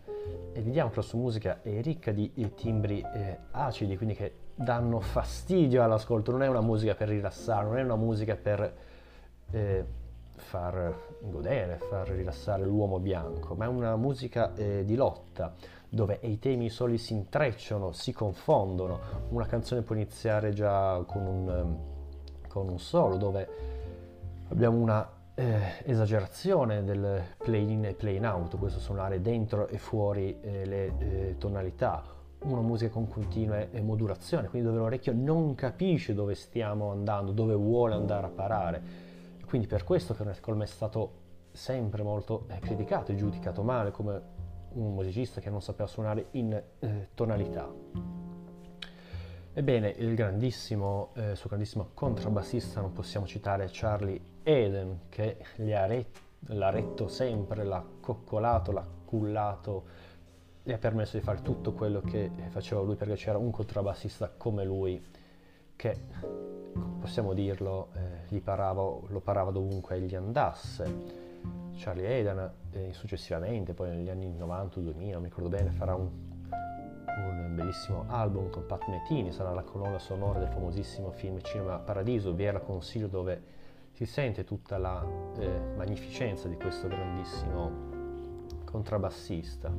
E 0.54 0.62
vediamo 0.62 0.90
che 0.90 0.96
la 0.96 1.02
sua 1.04 1.20
musica 1.20 1.62
è 1.62 1.82
ricca 1.82 2.12
di 2.12 2.32
timbri 2.56 3.06
eh, 3.14 3.38
acidi, 3.52 3.96
quindi 3.96 4.16
che 4.16 4.34
danno 4.56 5.00
fastidio 5.02 5.84
all'ascolto. 5.84 6.32
Non 6.32 6.42
è 6.42 6.48
una 6.48 6.62
musica 6.62 6.96
per 6.96 7.10
rilassare, 7.10 7.66
non 7.66 7.78
è 7.78 7.84
una 7.84 7.98
musica 7.98 8.36
per 8.36 8.76
eh, 9.52 9.86
far 10.36 11.16
godere, 11.22 11.78
far 11.90 12.08
rilassare 12.10 12.64
l'uomo 12.64 13.00
bianco, 13.00 13.56
ma 13.56 13.66
è 13.66 13.68
una 13.68 13.96
musica 13.96 14.54
eh, 14.56 14.84
di 14.86 14.96
lotta 14.96 15.54
dove 15.90 16.20
i 16.24 16.40
temi 16.40 16.70
soli 16.70 16.98
si 16.98 17.14
intrecciano, 17.14 17.92
si 17.94 18.12
confondono. 18.12 19.00
Una 19.30 19.46
canzone 19.46 19.82
può 19.82 19.96
iniziare 19.96 20.52
già 20.52 21.02
con 21.06 21.26
un, 21.26 21.48
um, 21.48 21.78
con 22.50 22.68
un 22.68 22.80
solo 22.80 23.16
dove 23.16 23.48
abbiamo 24.50 24.78
una 24.78 25.10
eh, 25.36 25.84
esagerazione 25.84 26.84
del 26.84 27.22
play 27.38 27.72
in 27.72 27.86
e 27.86 27.94
play 27.94 28.18
in 28.18 28.26
out, 28.26 28.58
questo 28.58 28.80
suonare 28.80 29.22
dentro 29.22 29.68
e 29.68 29.78
fuori 29.78 30.38
eh, 30.42 30.66
le 30.66 30.94
eh, 30.98 31.36
tonalità, 31.38 32.04
una 32.44 32.62
musica 32.62 32.92
con 32.92 33.08
continue 33.08 33.70
modulazioni, 33.82 34.48
quindi 34.48 34.68
dove 34.68 34.80
l'orecchio 34.80 35.14
non 35.14 35.56
capisce 35.56 36.14
dove 36.14 36.36
stiamo 36.36 36.92
andando, 36.92 37.32
dove 37.32 37.54
vuole 37.54 37.96
andare 37.96 38.26
a 38.28 38.30
parare. 38.30 39.05
Quindi 39.56 39.72
per 39.72 39.86
questo 39.86 40.14
Cornet 40.14 40.42
Colm 40.42 40.64
è 40.64 40.66
stato 40.66 41.12
sempre 41.54 42.04
molto 42.04 42.46
eh, 42.50 42.60
criticato 42.60 43.14
e 43.14 43.16
giudicato 43.16 43.64
male 43.64 43.90
come 43.90 44.22
un 44.74 44.94
musicista 44.94 45.40
che 45.40 45.50
non 45.50 45.62
sapeva 45.62 45.88
suonare 45.88 46.28
in 46.32 46.62
eh, 46.80 47.08
tonalità. 47.14 47.72
Ebbene, 49.54 49.88
il 49.92 50.14
grandissimo, 50.14 51.12
eh, 51.14 51.38
suo 51.38 51.48
grandissimo 51.48 51.92
contrabbassista, 51.94 52.82
non 52.82 52.92
possiamo 52.92 53.26
citare 53.26 53.70
Charlie 53.72 54.20
Eden, 54.44 55.04
che 55.08 55.38
ret- 55.56 56.20
l'ha 56.48 56.70
retto 56.70 57.08
sempre, 57.08 57.64
l'ha 57.64 57.82
coccolato, 58.02 58.74
l'ha 58.74 58.86
cullato, 59.06 59.84
gli 60.64 60.74
ha 60.74 60.78
permesso 60.78 61.16
di 61.16 61.24
fare 61.24 61.42
tutto 61.42 61.72
quello 61.72 62.02
che 62.02 62.30
faceva 62.50 62.82
lui 62.82 62.96
perché 62.96 63.16
c'era 63.16 63.38
un 63.38 63.52
contrabbassista 63.52 64.34
come 64.36 64.66
lui 64.66 65.02
che, 65.78 65.98
possiamo 67.00 67.34
dirlo, 67.34 67.90
eh, 67.94 68.05
parava, 68.42 68.82
lo 68.82 69.20
parava 69.22 69.52
dovunque 69.52 69.96
egli 69.96 70.16
andasse. 70.16 71.24
Charlie 71.76 72.20
Eden 72.20 72.52
eh, 72.72 72.94
successivamente, 72.94 73.74
poi 73.74 73.90
negli 73.90 74.10
anni 74.10 74.34
90-2000, 74.38 75.12
non 75.12 75.22
mi 75.22 75.28
ricordo 75.28 75.50
bene, 75.50 75.72
farà 75.72 75.96
un, 75.96 76.10
un 77.18 77.54
bellissimo 77.56 78.06
album 78.08 78.50
con 78.50 78.66
Pat 78.66 78.88
Metini, 78.88 79.32
sarà 79.32 79.52
la 79.52 79.64
colonna 79.64 80.00
sonora 80.00 80.40
del 80.40 80.50
famosissimo 80.50 81.12
film 81.12 81.42
Cinema 81.42 81.78
Paradiso, 81.78 82.34
vi 82.34 82.46
la 82.46 82.60
consiglio 82.60 83.08
dove 83.08 83.54
si 83.92 84.06
sente 84.06 84.44
tutta 84.44 84.78
la 84.78 85.06
eh, 85.38 85.60
magnificenza 85.76 86.48
di 86.48 86.56
questo 86.56 86.88
grandissimo 86.88 87.72
contrabbassista. 88.66 89.72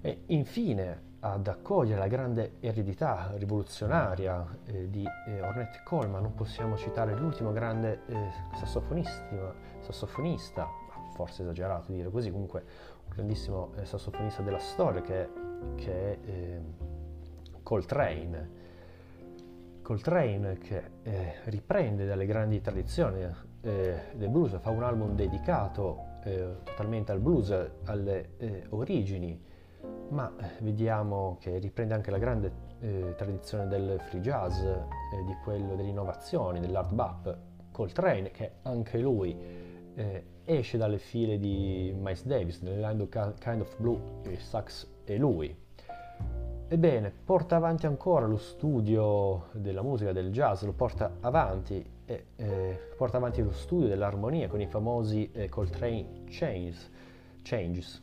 E 0.00 0.22
infine 0.26 1.10
ad 1.24 1.46
accogliere 1.46 2.00
la 2.00 2.08
grande 2.08 2.54
eredità 2.58 3.30
rivoluzionaria 3.36 4.44
eh, 4.64 4.90
di 4.90 5.06
eh, 5.28 5.40
Ornette 5.40 5.82
Coleman 5.84 6.22
non 6.22 6.34
possiamo 6.34 6.76
citare 6.76 7.14
l'ultimo 7.14 7.52
grande 7.52 8.00
eh, 8.06 8.30
sassofonista, 9.80 10.66
forse 11.14 11.42
esagerato 11.42 11.92
dire 11.92 12.10
così, 12.10 12.32
comunque 12.32 12.64
un 13.04 13.14
grandissimo 13.14 13.72
eh, 13.76 13.84
sassofonista 13.84 14.42
della 14.42 14.58
storia 14.58 15.00
che, 15.00 15.28
che 15.76 15.92
è 15.92 16.18
eh, 16.24 16.60
Coltrane. 17.62 18.60
Coltrane 19.80 20.58
che 20.58 20.90
eh, 21.02 21.34
riprende 21.44 22.04
dalle 22.04 22.26
grandi 22.26 22.60
tradizioni 22.60 23.50
del 23.60 24.28
blues, 24.28 24.58
fa 24.58 24.70
un 24.70 24.82
album 24.82 25.14
dedicato 25.14 26.10
totalmente 26.64 27.12
al 27.12 27.20
blues, 27.20 27.52
alle 27.84 28.30
origini, 28.70 29.40
ma 30.08 30.32
eh, 30.38 30.62
vediamo 30.62 31.36
che 31.40 31.58
riprende 31.58 31.94
anche 31.94 32.10
la 32.10 32.18
grande 32.18 32.52
eh, 32.80 33.14
tradizione 33.16 33.66
del 33.66 34.00
free 34.08 34.20
jazz, 34.20 34.60
eh, 34.60 34.84
di 35.26 35.34
quello 35.42 35.74
dell'innovazione, 35.74 36.60
dell'art 36.60 36.92
bop, 36.92 37.36
Coltrane, 37.72 38.30
che 38.30 38.52
anche 38.62 38.98
lui 38.98 39.34
eh, 39.94 40.24
esce 40.44 40.76
dalle 40.76 40.98
file 40.98 41.38
di 41.38 41.94
Miles 41.96 42.24
Davis, 42.26 42.60
nell'Indo 42.60 43.08
Kind 43.08 43.60
of 43.60 43.76
Blue, 43.78 44.00
il 44.24 44.38
sax 44.38 44.86
è 45.04 45.16
lui. 45.16 45.56
Ebbene, 46.68 47.12
porta 47.24 47.56
avanti 47.56 47.86
ancora 47.86 48.26
lo 48.26 48.38
studio 48.38 49.48
della 49.52 49.82
musica, 49.82 50.12
del 50.12 50.30
jazz, 50.30 50.62
lo 50.62 50.72
porta 50.72 51.16
avanti, 51.20 51.84
e, 52.04 52.26
eh, 52.36 52.78
porta 52.96 53.18
avanti 53.18 53.42
lo 53.42 53.52
studio 53.52 53.88
dell'armonia 53.88 54.48
con 54.48 54.60
i 54.60 54.66
famosi 54.66 55.30
eh, 55.32 55.48
Coltrane 55.48 56.24
Changes, 56.26 56.90
changes 57.42 58.02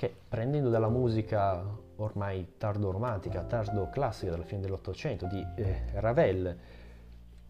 che 0.00 0.16
prendendo 0.30 0.70
dalla 0.70 0.88
musica 0.88 1.62
ormai 1.96 2.54
tardo 2.56 2.90
romantica, 2.90 3.42
tardo 3.42 3.90
classica 3.90 4.30
della 4.30 4.44
fine 4.44 4.62
dell'Ottocento 4.62 5.26
di 5.26 5.46
eh, 5.56 5.90
Ravel, 5.92 6.58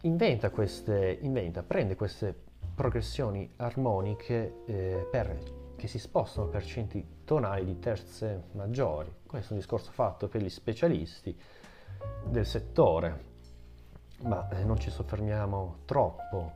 inventa 0.01 0.51
queste, 0.51 1.17
inventa, 1.21 1.63
prende 1.63 1.95
queste 1.95 2.35
progressioni 2.75 3.49
armoniche 3.59 4.65
eh, 4.67 5.07
per, 5.09 5.39
che 5.77 5.87
si 5.87 6.01
spostano 6.01 6.49
per 6.49 6.65
centi 6.65 7.19
tonali 7.25 7.65
di 7.65 7.79
terze 7.79 8.47
maggiori. 8.55 9.15
Questo 9.25 9.51
è 9.51 9.53
un 9.53 9.61
discorso 9.61 9.93
fatto 9.93 10.27
per 10.27 10.43
gli 10.43 10.51
specialisti 10.51 11.41
del 12.25 12.47
settore, 12.47 13.25
ma 14.23 14.49
eh, 14.49 14.65
non 14.65 14.77
ci 14.77 14.91
soffermiamo 14.91 15.83
troppo. 15.85 16.55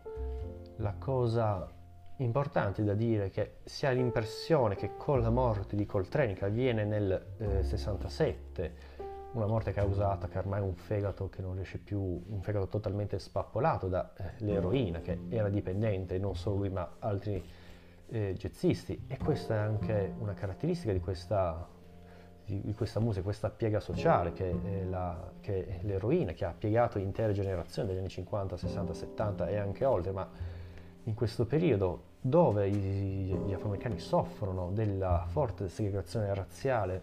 La 0.79 0.95
cosa 0.99 1.71
Importante 2.19 2.85
da 2.85 2.95
dire 2.95 3.29
che 3.29 3.57
si 3.65 3.87
ha 3.87 3.91
l'impressione 3.91 4.77
che 4.77 4.97
con 4.97 5.21
la 5.21 5.31
morte 5.31 5.75
di 5.75 5.85
Coltrane, 5.85 6.35
che 6.35 6.45
avviene 6.45 6.85
nel 6.85 7.35
eh, 7.39 7.65
67, 7.65 8.93
una 9.33 9.47
morte 9.47 9.73
causata 9.73 10.29
che 10.29 10.39
ormai 10.39 10.61
un 10.61 10.77
fegato 10.77 11.29
che 11.29 11.43
non 11.43 11.55
riesce 11.55 11.79
più, 11.79 12.01
un 12.01 12.41
fegato 12.41 12.69
totalmente 12.69 13.19
spappolato 13.19 13.89
dall'eroina, 13.89 14.99
eh, 14.99 15.03
che 15.03 15.19
era 15.29 15.49
dipendente, 15.49 16.17
non 16.19 16.37
solo 16.37 16.59
lui 16.59 16.71
ma 16.71 16.89
altri 17.01 17.45
eh, 18.11 18.35
jazzisti. 18.39 19.07
E 19.09 19.19
questa 19.19 19.55
è 19.57 19.59
anche 19.59 20.15
una 20.17 20.35
caratteristica 20.35 20.93
di 20.93 21.01
questa, 21.01 21.67
di, 22.45 22.61
di 22.61 22.75
questa 22.75 23.01
musica, 23.01 23.25
questa 23.25 23.51
piega 23.51 23.81
sociale 23.81 24.33
che 24.33 24.51
è, 24.51 24.85
la, 24.85 25.33
che 25.41 25.67
è 25.67 25.81
l'eroina, 25.83 26.31
che 26.31 26.45
ha 26.45 26.55
piegato 26.57 27.01
intere 27.01 27.33
generazioni 27.33 27.89
degli 27.89 27.99
anni 27.99 28.09
50, 28.09 28.57
60, 28.57 28.95
70 28.95 29.49
e 29.49 29.57
anche 29.57 29.85
oltre, 29.85 30.13
ma 30.13 30.31
in 31.05 31.15
questo 31.15 31.47
periodo 31.47 32.13
dove 32.21 32.71
gli 32.71 33.53
afroamericani 33.53 33.99
soffrono 33.99 34.71
della 34.73 35.27
forte 35.29 35.69
segregazione 35.69 36.33
razziale, 36.33 37.03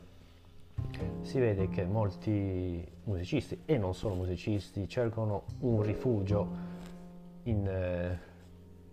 si 1.22 1.40
vede 1.40 1.70
che 1.70 1.86
molti 1.86 2.84
musicisti, 3.04 3.62
e 3.66 3.78
non 3.78 3.94
solo 3.94 4.16
musicisti, 4.16 4.88
cercano 4.88 5.44
un 5.60 5.84
rifugio 5.84 6.48
in 7.44 7.68
eh, 7.68 8.20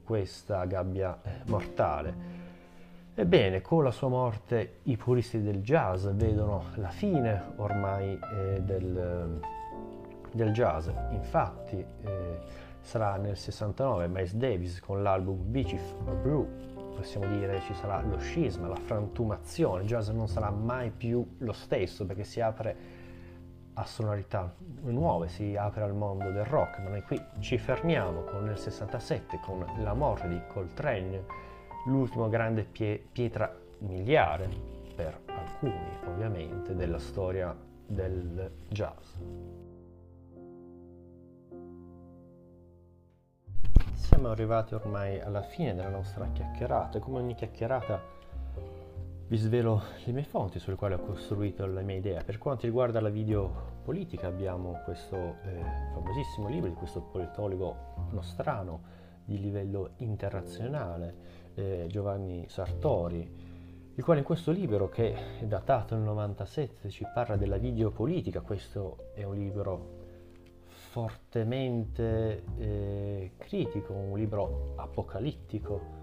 questa 0.04 0.64
gabbia 0.66 1.18
mortale. 1.46 2.46
Ebbene, 3.14 3.62
con 3.62 3.82
la 3.82 3.90
sua 3.90 4.08
morte 4.08 4.78
i 4.84 4.96
puristi 4.96 5.42
del 5.42 5.60
jazz 5.60 6.06
vedono 6.12 6.66
la 6.76 6.88
fine 6.88 7.52
ormai 7.56 8.12
eh, 8.12 8.60
del, 8.60 9.40
del, 10.32 10.52
jazz. 10.52 10.88
Infatti, 11.10 11.76
eh, 11.76 12.38
sarà 12.88 13.16
nel 13.16 13.36
69 13.36 14.08
Miles 14.08 14.32
Davis 14.32 14.80
con 14.80 15.02
l'album 15.02 15.42
Beach 15.50 15.74
of 15.74 16.14
Blue, 16.22 16.46
possiamo 16.96 17.26
dire 17.36 17.60
ci 17.60 17.74
sarà 17.74 18.00
lo 18.00 18.16
scisma, 18.16 18.66
la 18.66 18.76
frantumazione, 18.76 19.82
il 19.82 19.88
jazz 19.88 20.08
non 20.08 20.26
sarà 20.26 20.50
mai 20.50 20.90
più 20.90 21.36
lo 21.40 21.52
stesso 21.52 22.06
perché 22.06 22.24
si 22.24 22.40
apre 22.40 22.76
a 23.74 23.84
sonorità 23.84 24.54
nuove, 24.84 25.28
si 25.28 25.54
apre 25.54 25.82
al 25.82 25.94
mondo 25.94 26.30
del 26.30 26.46
rock, 26.46 26.78
ma 26.78 26.88
noi 26.88 27.02
qui 27.02 27.22
ci 27.40 27.58
fermiamo 27.58 28.22
con 28.22 28.44
nel 28.44 28.56
67 28.56 29.38
con 29.44 29.66
la 29.82 29.92
morte 29.92 30.26
di 30.26 30.40
Coltrane, 30.48 31.24
l'ultimo 31.84 32.30
grande 32.30 32.64
pie- 32.64 33.06
pietra 33.12 33.54
miliare 33.80 34.48
per 34.96 35.20
alcuni 35.26 35.98
ovviamente 36.06 36.74
della 36.74 36.98
storia 36.98 37.54
del 37.86 38.50
jazz. 38.66 39.67
Siamo 44.18 44.32
arrivati 44.32 44.74
ormai 44.74 45.20
alla 45.20 45.42
fine 45.42 45.76
della 45.76 45.90
nostra 45.90 46.28
chiacchierata 46.32 46.98
e 46.98 47.00
come 47.00 47.18
ogni 47.18 47.36
chiacchierata 47.36 48.02
vi 49.28 49.36
svelo 49.36 49.80
le 50.04 50.12
mie 50.12 50.24
fonti 50.24 50.58
sulle 50.58 50.74
quali 50.74 50.94
ho 50.94 50.98
costruito 50.98 51.64
la 51.66 51.82
mia 51.82 51.94
idea. 51.94 52.24
Per 52.24 52.36
quanto 52.36 52.66
riguarda 52.66 53.00
la 53.00 53.10
videopolitica 53.10 54.26
abbiamo 54.26 54.80
questo 54.84 55.14
eh, 55.16 55.62
famosissimo 55.94 56.48
libro 56.48 56.68
di 56.68 56.74
questo 56.74 57.00
politologo 57.00 58.08
nostrano 58.10 58.80
di 59.24 59.38
livello 59.38 59.90
internazionale, 59.98 61.14
eh, 61.54 61.86
Giovanni 61.88 62.44
Sartori, 62.48 63.92
il 63.94 64.02
quale 64.02 64.18
in 64.18 64.26
questo 64.26 64.50
libro 64.50 64.88
che 64.88 65.38
è 65.38 65.44
datato 65.44 65.94
nel 65.94 66.02
97 66.02 66.90
ci 66.90 67.06
parla 67.14 67.36
della 67.36 67.58
videopolitica, 67.58 68.40
questo 68.40 69.10
è 69.14 69.22
un 69.22 69.36
libro 69.36 69.97
fortemente 70.90 72.44
eh, 72.56 73.32
critico, 73.36 73.92
un 73.92 74.16
libro 74.16 74.72
apocalittico 74.76 75.96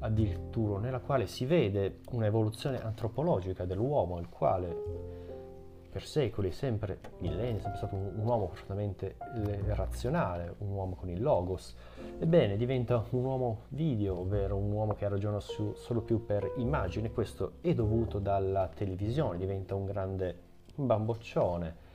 addirittura, 0.00 0.78
nella 0.78 1.00
quale 1.00 1.26
si 1.26 1.46
vede 1.46 2.00
un'evoluzione 2.12 2.80
antropologica 2.80 3.64
dell'uomo, 3.64 4.18
il 4.18 4.28
quale 4.28 5.16
per 5.90 6.04
secoli, 6.04 6.52
sempre 6.52 6.98
millenni, 7.20 7.58
è 7.58 7.60
sempre 7.62 7.78
stato 7.78 7.94
un, 7.94 8.12
un 8.16 8.26
uomo 8.26 8.48
profondamente 8.48 9.16
eh, 9.46 9.74
razionale, 9.74 10.54
un 10.58 10.70
uomo 10.72 10.94
con 10.94 11.08
il 11.08 11.22
logos. 11.22 11.74
Ebbene, 12.18 12.58
diventa 12.58 13.02
un 13.10 13.24
uomo 13.24 13.62
video, 13.68 14.20
ovvero 14.20 14.56
un 14.56 14.70
uomo 14.70 14.92
che 14.92 15.08
ragiona 15.08 15.40
su, 15.40 15.72
solo 15.74 16.02
più 16.02 16.26
per 16.26 16.52
immagine. 16.58 17.10
Questo 17.10 17.54
è 17.62 17.72
dovuto 17.72 18.18
dalla 18.18 18.68
televisione, 18.68 19.38
diventa 19.38 19.74
un 19.74 19.86
grande 19.86 20.36
bamboccione 20.74 21.86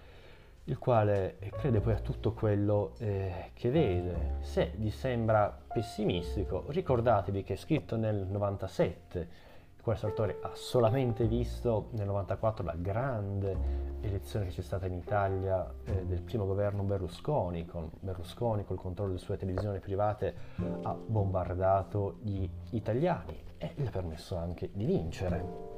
il 0.66 0.78
quale 0.78 1.38
crede 1.58 1.82
poi 1.82 1.94
a 1.94 2.00
tutto 2.00 2.34
quello 2.34 2.94
eh, 3.00 3.52
che 3.54 3.70
vede. 3.70 4.38
Se 4.42 4.74
vi 4.78 4.90
sembra 4.90 5.58
pessimistico, 5.74 6.66
ricordatevi 6.68 7.44
che 7.44 7.54
è 7.54 7.58
scritto 7.58 7.96
nel 7.96 8.28
97 8.30 9.52
questo 9.84 10.06
autore 10.06 10.38
ha 10.42 10.52
solamente 10.54 11.28
visto 11.28 11.90
nel 11.92 12.06
94 12.06 12.64
la 12.64 12.76
grande 12.78 13.58
elezione 14.00 14.46
che 14.46 14.54
c'è 14.54 14.62
stata 14.62 14.86
in 14.86 14.94
Italia 14.94 15.70
eh, 15.84 16.06
del 16.06 16.22
primo 16.22 16.46
governo 16.46 16.84
Berlusconi, 16.84 17.66
con 17.66 17.90
Berlusconi 18.00 18.64
col 18.64 18.78
controllo 18.78 19.10
delle 19.10 19.22
sue 19.22 19.36
televisioni 19.36 19.80
private 19.80 20.36
ha 20.84 20.94
bombardato 20.94 22.20
gli 22.22 22.50
italiani 22.70 23.38
e 23.58 23.74
gli 23.76 23.86
ha 23.86 23.90
permesso 23.90 24.38
anche 24.38 24.70
di 24.72 24.86
vincere. 24.86 25.72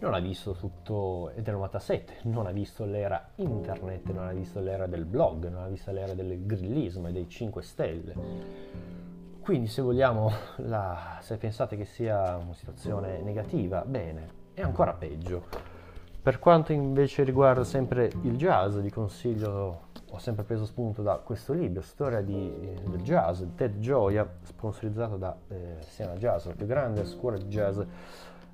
Non 0.00 0.14
ha 0.14 0.20
visto 0.20 0.52
tutto, 0.52 1.30
è 1.30 1.42
del 1.42 1.54
97, 1.54 2.18
non 2.24 2.46
ha 2.46 2.52
visto 2.52 2.84
l'era 2.84 3.30
internet, 3.36 4.10
non 4.10 4.26
ha 4.26 4.32
visto 4.32 4.60
l'era 4.60 4.86
del 4.86 5.04
blog, 5.04 5.48
non 5.48 5.62
ha 5.62 5.68
visto 5.68 5.90
l'era 5.90 6.14
del 6.14 6.46
grillismo 6.46 7.08
e 7.08 7.12
dei 7.12 7.28
5 7.28 7.62
stelle 7.62 8.14
quindi 9.48 9.68
se 9.68 9.80
vogliamo, 9.80 10.30
la, 10.56 11.16
se 11.22 11.38
pensate 11.38 11.78
che 11.78 11.86
sia 11.86 12.36
una 12.36 12.52
situazione 12.52 13.22
negativa, 13.22 13.82
bene, 13.82 14.28
è 14.52 14.60
ancora 14.60 14.92
peggio. 14.92 15.46
Per 16.20 16.38
quanto 16.38 16.74
invece 16.74 17.22
riguarda 17.22 17.64
sempre 17.64 18.12
il 18.24 18.36
jazz, 18.36 18.76
vi 18.76 18.90
consiglio, 18.90 19.84
ho 20.10 20.18
sempre 20.18 20.44
preso 20.44 20.66
spunto 20.66 21.00
da 21.00 21.14
questo 21.14 21.54
libro, 21.54 21.80
Storia 21.80 22.20
di, 22.20 22.76
del 22.90 23.00
jazz, 23.00 23.42
Ted 23.54 23.78
Gioia, 23.78 24.28
sponsorizzato 24.42 25.16
da 25.16 25.34
eh, 25.48 25.76
Siena 25.80 26.12
Jazz, 26.16 26.44
la 26.44 26.52
più 26.52 26.66
grande 26.66 27.06
scuola 27.06 27.38
di 27.38 27.44
jazz 27.44 27.80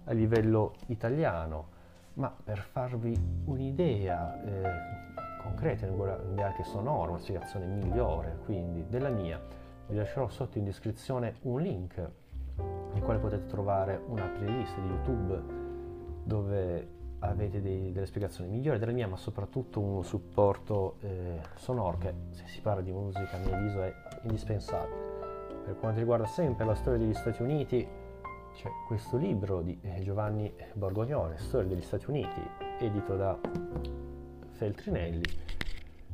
a 0.05 0.13
livello 0.13 0.75
italiano. 0.87 1.73
Ma 2.15 2.33
per 2.43 2.59
farvi 2.59 3.17
un'idea 3.47 4.43
eh, 4.45 4.63
concreta, 5.43 5.91
un'idea 5.91 6.53
che 6.53 6.63
sonora, 6.65 7.11
una 7.11 7.19
spiegazione 7.19 7.67
migliore, 7.67 8.39
quindi 8.45 8.87
della 8.89 9.11
mia, 9.11 9.41
vi 9.89 9.97
lascerò 9.97 10.29
sotto 10.29 10.59
in 10.59 10.65
descrizione 10.65 11.37
un 11.43 11.61
link 11.61 12.11
nel 12.93 13.03
quale 13.03 13.19
potete 13.19 13.47
trovare 13.47 14.01
una 14.07 14.27
playlist 14.27 14.79
di 14.79 14.89
YouTube 14.89 15.43
dove 16.23 16.89
avete 17.19 17.61
dei, 17.61 17.93
delle 17.93 18.07
spiegazioni 18.07 18.51
migliori 18.51 18.79
della 18.79 18.93
mia, 18.93 19.09
ma 19.09 19.17
soprattutto 19.17 19.81
un 19.81 20.05
supporto 20.05 20.97
eh, 21.01 21.41
sonoro 21.57 21.99
che 21.99 22.15
se 22.31 22.47
si 22.47 22.61
parla 22.61 22.83
di 22.83 22.93
musica 22.93 23.37
a 23.37 23.39
mio 23.39 23.55
avviso 23.55 23.83
è 23.83 23.93
indispensabile. 24.23 25.13
Per 25.65 25.79
quanto 25.79 25.99
riguarda 25.99 26.27
sempre 26.27 26.65
la 26.65 26.75
storia 26.75 26.99
degli 26.99 27.15
Stati 27.15 27.43
Uniti, 27.43 27.87
c'è 28.55 28.71
questo 28.87 29.17
libro 29.17 29.63
di 29.63 29.77
eh, 29.83 30.03
Giovanni 30.03 30.53
Borgognone, 30.75 31.39
Storia 31.39 31.69
degli 31.69 31.83
Stati 31.83 32.09
Uniti, 32.09 32.41
edito 32.79 33.17
da 33.17 33.39
Feltrinelli. 34.53 35.43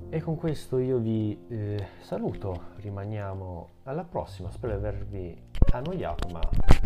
E 0.09 0.21
con 0.21 0.37
questo 0.37 0.79
io 0.79 0.99
vi 0.99 1.39
eh, 1.49 1.89
saluto, 2.01 2.71
rimaniamo 2.77 3.69
alla 3.85 4.05
prossima, 4.05 4.51
spero 4.51 4.73
di 4.73 4.79
avervi 4.79 5.43
annoiato 5.73 6.29
ma 6.29 6.41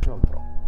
non 0.07 0.21
troppo. 0.21 0.64